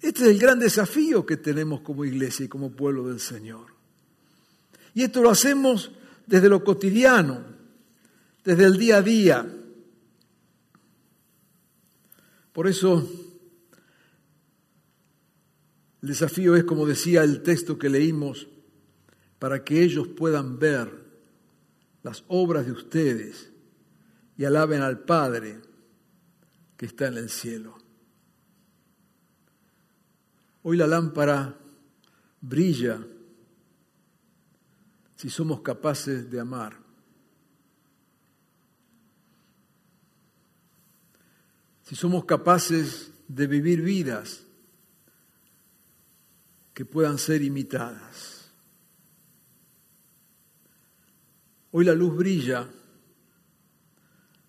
Este 0.00 0.22
es 0.22 0.28
el 0.28 0.38
gran 0.38 0.60
desafío 0.60 1.26
que 1.26 1.36
tenemos 1.36 1.80
como 1.80 2.04
iglesia 2.04 2.44
y 2.44 2.48
como 2.48 2.70
pueblo 2.70 3.08
del 3.08 3.18
Señor. 3.18 3.75
Y 4.96 5.02
esto 5.02 5.20
lo 5.20 5.28
hacemos 5.28 5.92
desde 6.26 6.48
lo 6.48 6.64
cotidiano, 6.64 7.44
desde 8.42 8.64
el 8.64 8.78
día 8.78 8.96
a 8.96 9.02
día. 9.02 9.46
Por 12.54 12.66
eso 12.66 13.06
el 16.00 16.08
desafío 16.08 16.56
es, 16.56 16.64
como 16.64 16.86
decía 16.86 17.22
el 17.24 17.42
texto 17.42 17.78
que 17.78 17.90
leímos, 17.90 18.48
para 19.38 19.62
que 19.62 19.82
ellos 19.82 20.08
puedan 20.08 20.58
ver 20.58 20.90
las 22.02 22.24
obras 22.28 22.64
de 22.64 22.72
ustedes 22.72 23.50
y 24.38 24.46
alaben 24.46 24.80
al 24.80 25.00
Padre 25.00 25.60
que 26.78 26.86
está 26.86 27.08
en 27.08 27.18
el 27.18 27.28
cielo. 27.28 27.76
Hoy 30.62 30.78
la 30.78 30.86
lámpara 30.86 31.54
brilla 32.40 32.98
si 35.16 35.30
somos 35.30 35.62
capaces 35.62 36.30
de 36.30 36.38
amar. 36.38 36.78
Si 41.82 41.96
somos 41.96 42.24
capaces 42.24 43.10
de 43.26 43.46
vivir 43.46 43.80
vidas 43.80 44.44
que 46.74 46.84
puedan 46.84 47.16
ser 47.16 47.42
imitadas. 47.42 48.50
Hoy 51.70 51.84
la 51.84 51.94
luz 51.94 52.14
brilla 52.14 52.68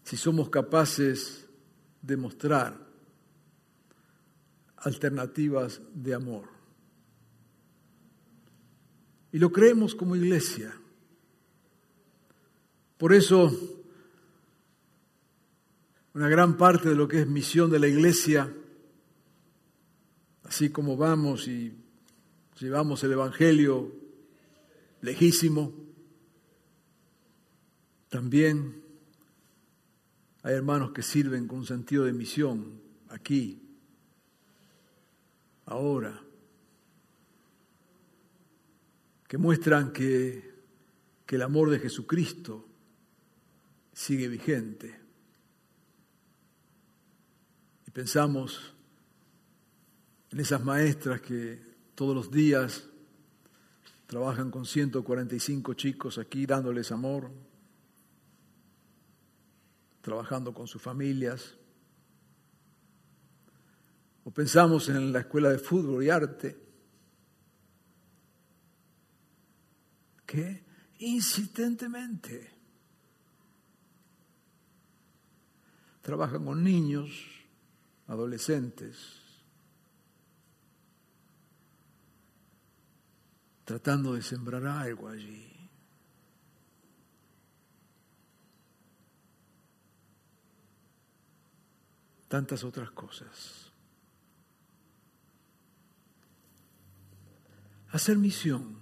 si 0.04 0.18
somos 0.18 0.50
capaces 0.50 1.46
de 2.02 2.18
mostrar 2.18 2.78
alternativas 4.78 5.82
de 5.94 6.14
amor. 6.14 6.57
Y 9.32 9.40
lo 9.40 9.52
creemos 9.52 9.96
como 9.96 10.16
iglesia. 10.16 10.74
Por 12.98 13.13
eso, 13.13 13.52
una 16.13 16.30
gran 16.30 16.58
parte 16.58 16.90
de 16.90 16.96
lo 16.96 17.08
que 17.08 17.22
es 17.22 17.28
misión 17.28 17.70
de 17.70 17.80
la 17.80 17.88
iglesia, 17.88 18.52
así 20.44 20.70
como 20.70 20.98
vamos 20.98 21.48
y 21.48 21.74
llevamos 22.60 23.04
el 23.04 23.12
Evangelio 23.12 23.92
lejísimo, 25.02 25.74
también 28.10 28.82
hay 30.42 30.56
hermanos 30.56 30.92
que 30.92 31.04
sirven 31.04 31.48
con 31.48 31.60
un 31.60 31.66
sentido 31.66 32.06
de 32.06 32.13
misión 32.13 32.82
aquí, 33.10 33.62
ahora, 35.66 36.24
que 39.28 39.38
muestran 39.38 39.92
que, 39.92 40.54
que 41.26 41.36
el 41.36 41.42
amor 41.42 41.70
de 41.70 41.80
Jesucristo 41.80 42.66
sigue 43.94 44.28
vigente. 44.28 45.00
Y 47.86 47.92
pensamos 47.92 48.74
en 50.32 50.40
esas 50.40 50.63
maestras 50.63 51.22
que 51.22 51.60
todos 51.96 52.16
los 52.16 52.32
días 52.32 52.88
trabajan 54.06 54.52
con 54.52 54.66
145 54.66 55.74
chicos 55.74 56.18
aquí 56.18 56.46
dándoles 56.46 56.92
amor, 56.92 57.30
trabajando 60.02 60.54
con 60.54 60.68
sus 60.68 60.82
familias. 60.82 61.56
O 64.24 64.32
pensamos 64.32 64.88
en 64.90 65.12
la 65.12 65.20
escuela 65.20 65.50
de 65.50 65.60
fútbol 65.60 66.04
y 66.04 66.10
arte, 66.10 66.67
que 70.28 70.62
insistentemente 71.00 72.52
trabajan 76.02 76.46
con 76.46 76.63
niños, 76.63 77.10
adolescentes, 78.08 78.98
tratando 83.63 84.13
de 84.13 84.22
sembrar 84.22 84.66
algo 84.66 85.08
allí. 85.08 85.54
Tantas 92.28 92.66
otras 92.66 92.92
cosas. 92.92 93.72
Hacer 97.92 98.18
misión 98.18 98.77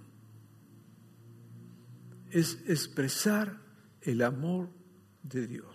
es 2.35 2.59
expresar 2.67 3.61
el 4.01 4.21
amor 4.21 4.69
de 5.23 5.47
Dios. 5.47 5.73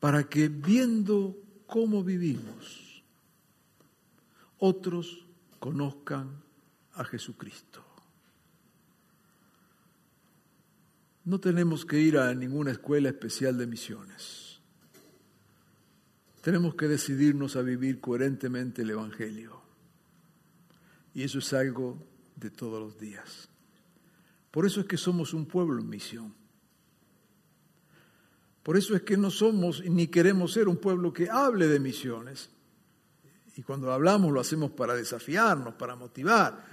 Para 0.00 0.24
que 0.24 0.48
viendo 0.48 1.36
cómo 1.66 2.02
vivimos, 2.02 3.04
otros 4.56 5.26
conozcan 5.58 6.42
a 6.94 7.04
Jesucristo. 7.04 7.84
No 11.26 11.38
tenemos 11.38 11.84
que 11.84 12.00
ir 12.00 12.16
a 12.16 12.34
ninguna 12.34 12.70
escuela 12.70 13.10
especial 13.10 13.58
de 13.58 13.66
misiones. 13.66 14.58
Tenemos 16.40 16.76
que 16.76 16.88
decidirnos 16.88 17.56
a 17.56 17.62
vivir 17.62 18.00
coherentemente 18.00 18.80
el 18.80 18.90
Evangelio. 18.90 19.60
Y 21.12 21.24
eso 21.24 21.40
es 21.40 21.52
algo 21.52 22.13
de 22.36 22.50
todos 22.50 22.80
los 22.80 22.98
días. 22.98 23.48
Por 24.50 24.66
eso 24.66 24.80
es 24.80 24.86
que 24.86 24.96
somos 24.96 25.34
un 25.34 25.46
pueblo 25.46 25.80
en 25.80 25.88
misión. 25.88 26.34
Por 28.62 28.76
eso 28.76 28.94
es 28.94 29.02
que 29.02 29.16
no 29.16 29.30
somos 29.30 29.84
ni 29.84 30.06
queremos 30.06 30.52
ser 30.52 30.68
un 30.68 30.76
pueblo 30.76 31.12
que 31.12 31.28
hable 31.28 31.68
de 31.68 31.80
misiones. 31.80 32.50
Y 33.56 33.62
cuando 33.62 33.92
hablamos 33.92 34.32
lo 34.32 34.40
hacemos 34.40 34.70
para 34.70 34.94
desafiarnos, 34.94 35.74
para 35.74 35.96
motivar, 35.96 36.64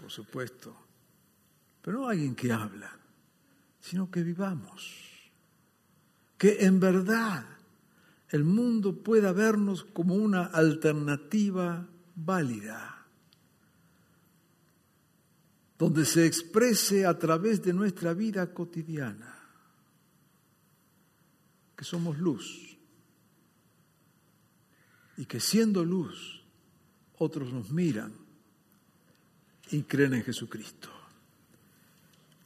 por 0.00 0.10
supuesto. 0.10 0.74
Pero 1.82 1.98
no 1.98 2.08
alguien 2.08 2.34
que 2.34 2.52
habla, 2.52 2.96
sino 3.80 4.10
que 4.10 4.22
vivamos. 4.22 5.30
Que 6.36 6.64
en 6.64 6.80
verdad 6.80 7.44
el 8.30 8.44
mundo 8.44 9.02
pueda 9.02 9.32
vernos 9.32 9.84
como 9.84 10.14
una 10.14 10.44
alternativa 10.44 11.86
válida 12.14 12.97
donde 15.78 16.04
se 16.04 16.26
exprese 16.26 17.06
a 17.06 17.16
través 17.16 17.62
de 17.62 17.72
nuestra 17.72 18.12
vida 18.12 18.52
cotidiana 18.52 19.34
que 21.76 21.84
somos 21.84 22.18
luz 22.18 22.76
y 25.16 25.26
que 25.26 25.38
siendo 25.38 25.84
luz 25.84 26.42
otros 27.18 27.52
nos 27.52 27.70
miran 27.70 28.12
y 29.70 29.82
creen 29.82 30.14
en 30.14 30.24
Jesucristo. 30.24 30.88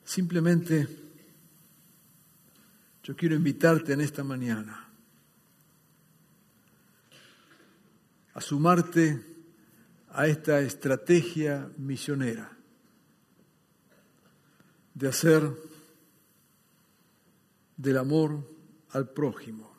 Simplemente 0.05 0.87
yo 3.03 3.17
quiero 3.17 3.35
invitarte 3.35 3.95
en 3.95 4.03
esta 4.03 4.23
mañana 4.23 4.89
a 8.35 8.41
sumarte 8.43 9.23
a 10.11 10.27
esta 10.27 10.61
estrategia 10.61 11.71
misionera 11.79 12.59
de 14.95 15.09
hacer 15.09 15.51
del 17.77 17.97
amor 17.97 18.49
al 18.91 19.09
prójimo 19.09 19.73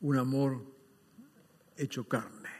un 0.00 0.18
amor 0.18 0.62
hecho 1.76 2.06
carne. 2.06 2.50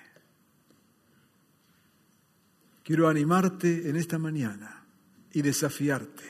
Quiero 2.83 3.09
animarte 3.09 3.89
en 3.89 3.97
esta 3.97 4.19
mañana 4.19 4.87
y 5.33 5.43
desafiarte 5.43 6.25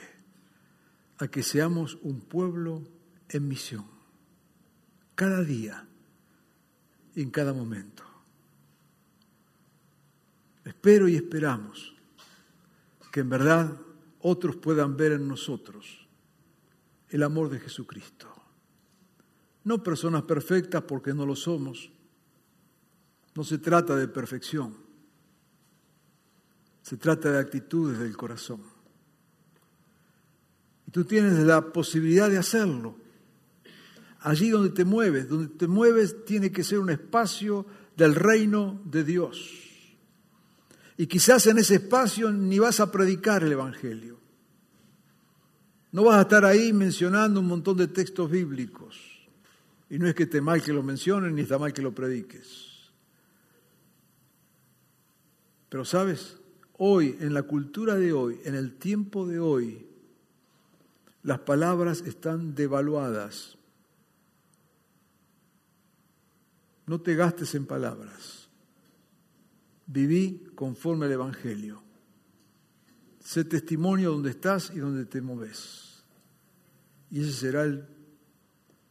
a 1.18 1.28
que 1.28 1.42
seamos 1.42 1.98
un 2.02 2.20
pueblo 2.20 2.82
en 3.28 3.46
misión, 3.46 3.86
cada 5.14 5.42
día 5.42 5.86
y 7.14 7.22
en 7.22 7.30
cada 7.30 7.52
momento. 7.52 8.02
Espero 10.64 11.08
y 11.08 11.16
esperamos 11.16 11.94
que 13.12 13.20
en 13.20 13.28
verdad 13.28 13.80
otros 14.26 14.56
puedan 14.56 14.96
ver 14.96 15.12
en 15.12 15.28
nosotros 15.28 16.08
el 17.10 17.22
amor 17.22 17.50
de 17.50 17.60
Jesucristo. 17.60 18.26
No 19.64 19.82
personas 19.82 20.22
perfectas 20.22 20.82
porque 20.82 21.12
no 21.12 21.26
lo 21.26 21.36
somos. 21.36 21.90
No 23.34 23.44
se 23.44 23.58
trata 23.58 23.94
de 23.94 24.08
perfección. 24.08 24.74
Se 26.80 26.96
trata 26.96 27.32
de 27.32 27.38
actitudes 27.38 27.98
del 27.98 28.16
corazón. 28.16 28.62
Y 30.86 30.90
tú 30.90 31.04
tienes 31.04 31.34
la 31.40 31.70
posibilidad 31.70 32.30
de 32.30 32.38
hacerlo. 32.38 32.96
Allí 34.20 34.48
donde 34.48 34.70
te 34.70 34.86
mueves, 34.86 35.28
donde 35.28 35.54
te 35.54 35.66
mueves 35.66 36.24
tiene 36.24 36.50
que 36.50 36.64
ser 36.64 36.78
un 36.78 36.88
espacio 36.88 37.66
del 37.94 38.14
reino 38.14 38.80
de 38.86 39.04
Dios. 39.04 39.63
Y 40.96 41.06
quizás 41.06 41.46
en 41.46 41.58
ese 41.58 41.76
espacio 41.76 42.30
ni 42.30 42.58
vas 42.58 42.80
a 42.80 42.90
predicar 42.90 43.42
el 43.42 43.52
Evangelio. 43.52 44.18
No 45.92 46.04
vas 46.04 46.18
a 46.18 46.22
estar 46.22 46.44
ahí 46.44 46.72
mencionando 46.72 47.40
un 47.40 47.46
montón 47.46 47.76
de 47.76 47.88
textos 47.88 48.30
bíblicos. 48.30 48.98
Y 49.90 49.98
no 49.98 50.08
es 50.08 50.14
que 50.14 50.24
esté 50.24 50.40
mal 50.40 50.62
que 50.62 50.72
lo 50.72 50.82
mencionen 50.82 51.34
ni 51.34 51.42
está 51.42 51.58
mal 51.58 51.72
que 51.72 51.82
lo 51.82 51.94
prediques. 51.94 52.74
Pero 55.68 55.84
sabes, 55.84 56.38
hoy, 56.78 57.16
en 57.20 57.34
la 57.34 57.42
cultura 57.42 57.96
de 57.96 58.12
hoy, 58.12 58.40
en 58.44 58.54
el 58.54 58.74
tiempo 58.76 59.26
de 59.26 59.40
hoy, 59.40 59.86
las 61.22 61.40
palabras 61.40 62.02
están 62.02 62.54
devaluadas. 62.54 63.56
No 66.86 67.00
te 67.00 67.14
gastes 67.14 67.54
en 67.54 67.66
palabras. 67.66 68.43
Viví 69.86 70.46
conforme 70.54 71.06
al 71.06 71.12
Evangelio. 71.12 71.82
Sé 73.20 73.44
testimonio 73.44 74.12
donde 74.12 74.30
estás 74.30 74.70
y 74.74 74.78
donde 74.78 75.06
te 75.06 75.20
moves. 75.20 76.04
Y 77.10 77.22
ese 77.22 77.32
será 77.32 77.62
el 77.62 77.86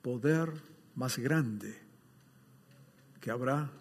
poder 0.02 0.52
más 0.96 1.18
grande 1.18 1.76
que 3.20 3.32
habrá 3.32 3.72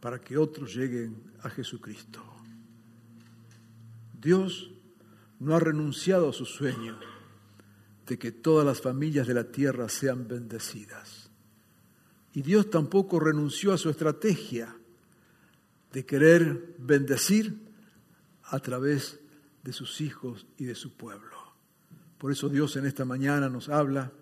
para 0.00 0.20
que 0.20 0.38
otros 0.38 0.74
lleguen 0.74 1.32
a 1.42 1.50
Jesucristo. 1.50 2.22
Dios 4.20 4.70
no 5.38 5.54
ha 5.54 5.60
renunciado 5.60 6.30
a 6.30 6.32
su 6.32 6.44
sueño 6.44 6.98
de 8.06 8.18
que 8.18 8.32
todas 8.32 8.66
las 8.66 8.80
familias 8.80 9.26
de 9.26 9.34
la 9.34 9.44
tierra 9.44 9.88
sean 9.88 10.26
bendecidas. 10.26 11.30
Y 12.32 12.42
Dios 12.42 12.70
tampoco 12.70 13.20
renunció 13.20 13.72
a 13.72 13.78
su 13.78 13.88
estrategia 13.88 14.76
de 15.92 16.06
querer 16.06 16.74
bendecir 16.78 17.58
a 18.44 18.58
través 18.60 19.18
de 19.62 19.72
sus 19.72 20.00
hijos 20.00 20.46
y 20.56 20.64
de 20.64 20.74
su 20.74 20.96
pueblo. 20.96 21.36
Por 22.18 22.32
eso 22.32 22.48
Dios 22.48 22.76
en 22.76 22.86
esta 22.86 23.04
mañana 23.04 23.48
nos 23.48 23.68
habla 23.68 24.12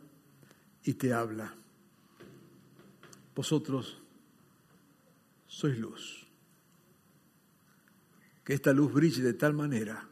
y 0.84 0.94
te 0.94 1.12
habla. 1.12 1.54
Vosotros 3.34 4.00
sois 5.46 5.78
luz. 5.78 6.26
Que 8.44 8.54
esta 8.54 8.72
luz 8.72 8.92
brille 8.92 9.22
de 9.22 9.34
tal 9.34 9.52
manera 9.52 10.08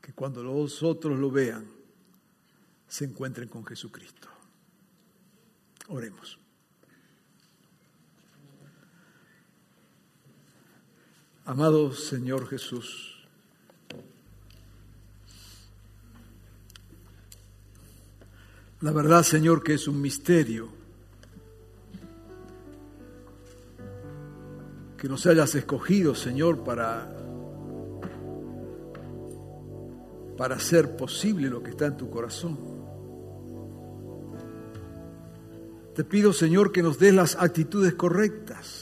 que 0.00 0.12
cuando 0.12 0.42
los 0.42 0.82
otros 0.82 1.18
lo 1.18 1.30
vean, 1.30 1.66
se 2.86 3.04
encuentren 3.04 3.48
con 3.48 3.64
Jesucristo. 3.64 4.28
Oremos. 5.88 6.41
Amado 11.44 11.92
Señor 11.92 12.46
Jesús, 12.46 13.26
la 18.80 18.92
verdad 18.92 19.24
Señor 19.24 19.64
que 19.64 19.74
es 19.74 19.88
un 19.88 20.00
misterio 20.00 20.68
que 24.96 25.08
nos 25.08 25.26
hayas 25.26 25.56
escogido 25.56 26.14
Señor 26.14 26.62
para 26.62 27.12
para 30.38 30.54
hacer 30.54 30.96
posible 30.96 31.50
lo 31.50 31.60
que 31.60 31.70
está 31.70 31.86
en 31.86 31.96
tu 31.96 32.08
corazón. 32.08 32.56
Te 35.96 36.04
pido 36.04 36.32
Señor 36.32 36.70
que 36.70 36.84
nos 36.84 37.00
des 37.00 37.12
las 37.12 37.34
actitudes 37.34 37.94
correctas 37.94 38.81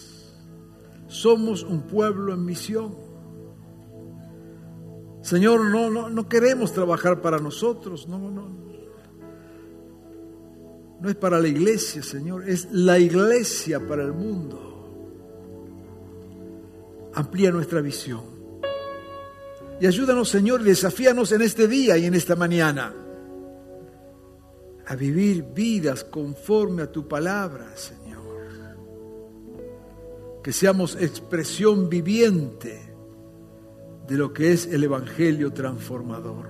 somos 1.10 1.64
un 1.64 1.82
pueblo 1.82 2.32
en 2.32 2.44
misión. 2.44 2.94
Señor, 5.22 5.66
no, 5.66 5.90
no, 5.90 6.08
no 6.08 6.28
queremos 6.28 6.72
trabajar 6.72 7.20
para 7.20 7.38
nosotros, 7.38 8.08
no, 8.08 8.30
no. 8.30 8.60
No 11.00 11.08
es 11.08 11.16
para 11.16 11.40
la 11.40 11.48
iglesia, 11.48 12.02
Señor, 12.02 12.48
es 12.48 12.68
la 12.70 12.98
iglesia 12.98 13.86
para 13.86 14.04
el 14.04 14.12
mundo. 14.12 14.68
Amplía 17.14 17.50
nuestra 17.50 17.80
visión. 17.80 18.22
Y 19.80 19.86
ayúdanos, 19.86 20.28
Señor, 20.28 20.60
y 20.60 20.64
desafíanos 20.64 21.32
en 21.32 21.42
este 21.42 21.66
día 21.66 21.96
y 21.96 22.04
en 22.04 22.14
esta 22.14 22.36
mañana 22.36 22.94
a 24.86 24.94
vivir 24.94 25.42
vidas 25.54 26.04
conforme 26.04 26.82
a 26.82 26.92
tu 26.92 27.08
palabra, 27.08 27.76
Señor 27.76 28.09
que 30.42 30.52
seamos 30.52 30.96
expresión 30.96 31.88
viviente 31.88 32.94
de 34.06 34.16
lo 34.16 34.32
que 34.32 34.52
es 34.52 34.66
el 34.66 34.84
Evangelio 34.84 35.52
transformador. 35.52 36.48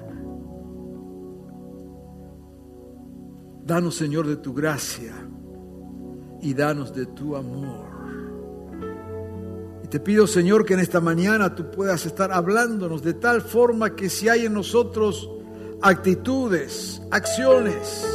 Danos, 3.64 3.94
Señor, 3.94 4.26
de 4.26 4.36
tu 4.36 4.54
gracia 4.54 5.12
y 6.40 6.54
danos 6.54 6.94
de 6.94 7.06
tu 7.06 7.36
amor. 7.36 7.88
Y 9.84 9.88
te 9.88 10.00
pido, 10.00 10.26
Señor, 10.26 10.64
que 10.64 10.74
en 10.74 10.80
esta 10.80 11.00
mañana 11.00 11.54
tú 11.54 11.70
puedas 11.70 12.06
estar 12.06 12.32
hablándonos 12.32 13.02
de 13.02 13.14
tal 13.14 13.42
forma 13.42 13.94
que 13.94 14.08
si 14.08 14.28
hay 14.28 14.46
en 14.46 14.54
nosotros 14.54 15.30
actitudes, 15.82 17.02
acciones 17.10 18.06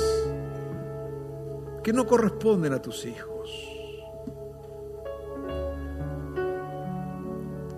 que 1.84 1.94
no 1.94 2.06
corresponden 2.06 2.74
a 2.74 2.82
tus 2.82 3.06
hijos, 3.06 3.35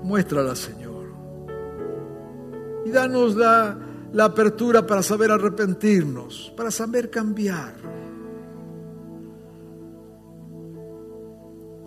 Muéstrala, 0.07 0.55
Señor. 0.55 1.03
Y 2.85 2.91
danos 2.91 3.35
la, 3.35 3.77
la 4.13 4.23
apertura 4.23 4.87
para 4.87 5.03
saber 5.03 5.31
arrepentirnos, 5.31 6.53
para 6.55 6.71
saber 6.71 7.09
cambiar. 7.09 7.73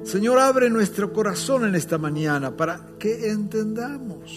Señor, 0.02 0.38
abre 0.38 0.68
nuestro 0.68 1.10
corazón 1.14 1.64
en 1.64 1.74
esta 1.74 1.96
mañana 1.96 2.54
para 2.54 2.88
que 2.98 3.30
entendamos 3.30 4.30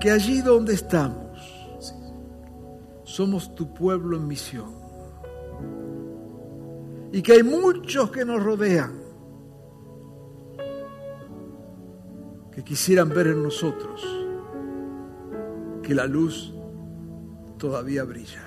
que 0.00 0.10
allí 0.10 0.42
donde 0.42 0.74
estamos 0.74 1.38
somos 3.04 3.54
tu 3.54 3.72
pueblo 3.72 4.16
en 4.16 4.26
misión 4.26 4.74
y 7.12 7.22
que 7.22 7.34
hay 7.34 7.42
muchos 7.44 8.10
que 8.10 8.24
nos 8.24 8.42
rodean 8.42 9.05
que 12.56 12.64
quisieran 12.64 13.10
ver 13.10 13.26
en 13.26 13.42
nosotros 13.42 14.02
que 15.82 15.94
la 15.94 16.06
luz 16.06 16.54
todavía 17.58 18.02
brilla. 18.04 18.42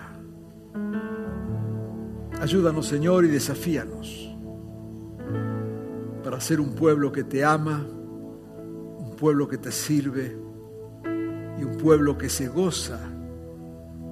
Ayúdanos, 2.41 2.87
Señor, 2.87 3.25
y 3.25 3.27
desafíanos 3.27 4.35
para 6.23 6.41
ser 6.41 6.59
un 6.59 6.73
pueblo 6.73 7.11
que 7.11 7.23
te 7.23 7.45
ama, 7.45 7.85
un 7.85 9.15
pueblo 9.15 9.47
que 9.47 9.59
te 9.59 9.71
sirve 9.71 10.35
y 11.59 11.63
un 11.63 11.77
pueblo 11.77 12.17
que 12.17 12.29
se 12.29 12.47
goza 12.47 12.99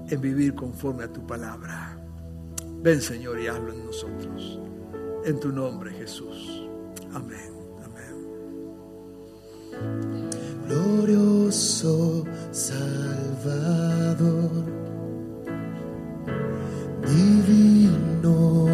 en 0.10 0.22
vivir 0.22 0.54
conforme 0.54 1.06
a 1.06 1.12
tu 1.12 1.26
palabra. 1.26 2.00
Ven, 2.84 3.02
Señor, 3.02 3.39
y 3.39 3.48
hazlo 3.48 3.74
en 3.74 3.84
nosotros. 3.84 4.60
En 5.26 5.39
tu 5.39 5.52
nombre, 5.52 5.91
Jesús. 5.91 6.70
Amén. 7.14 7.57
Glorioso 10.68 12.26
Salvador, 12.52 14.52
divino 17.06 18.66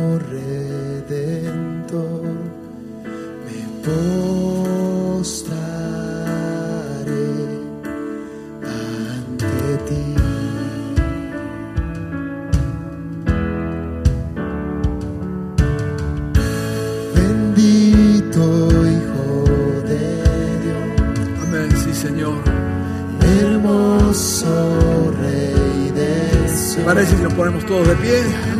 de 27.82 27.96
pie? 27.96 28.53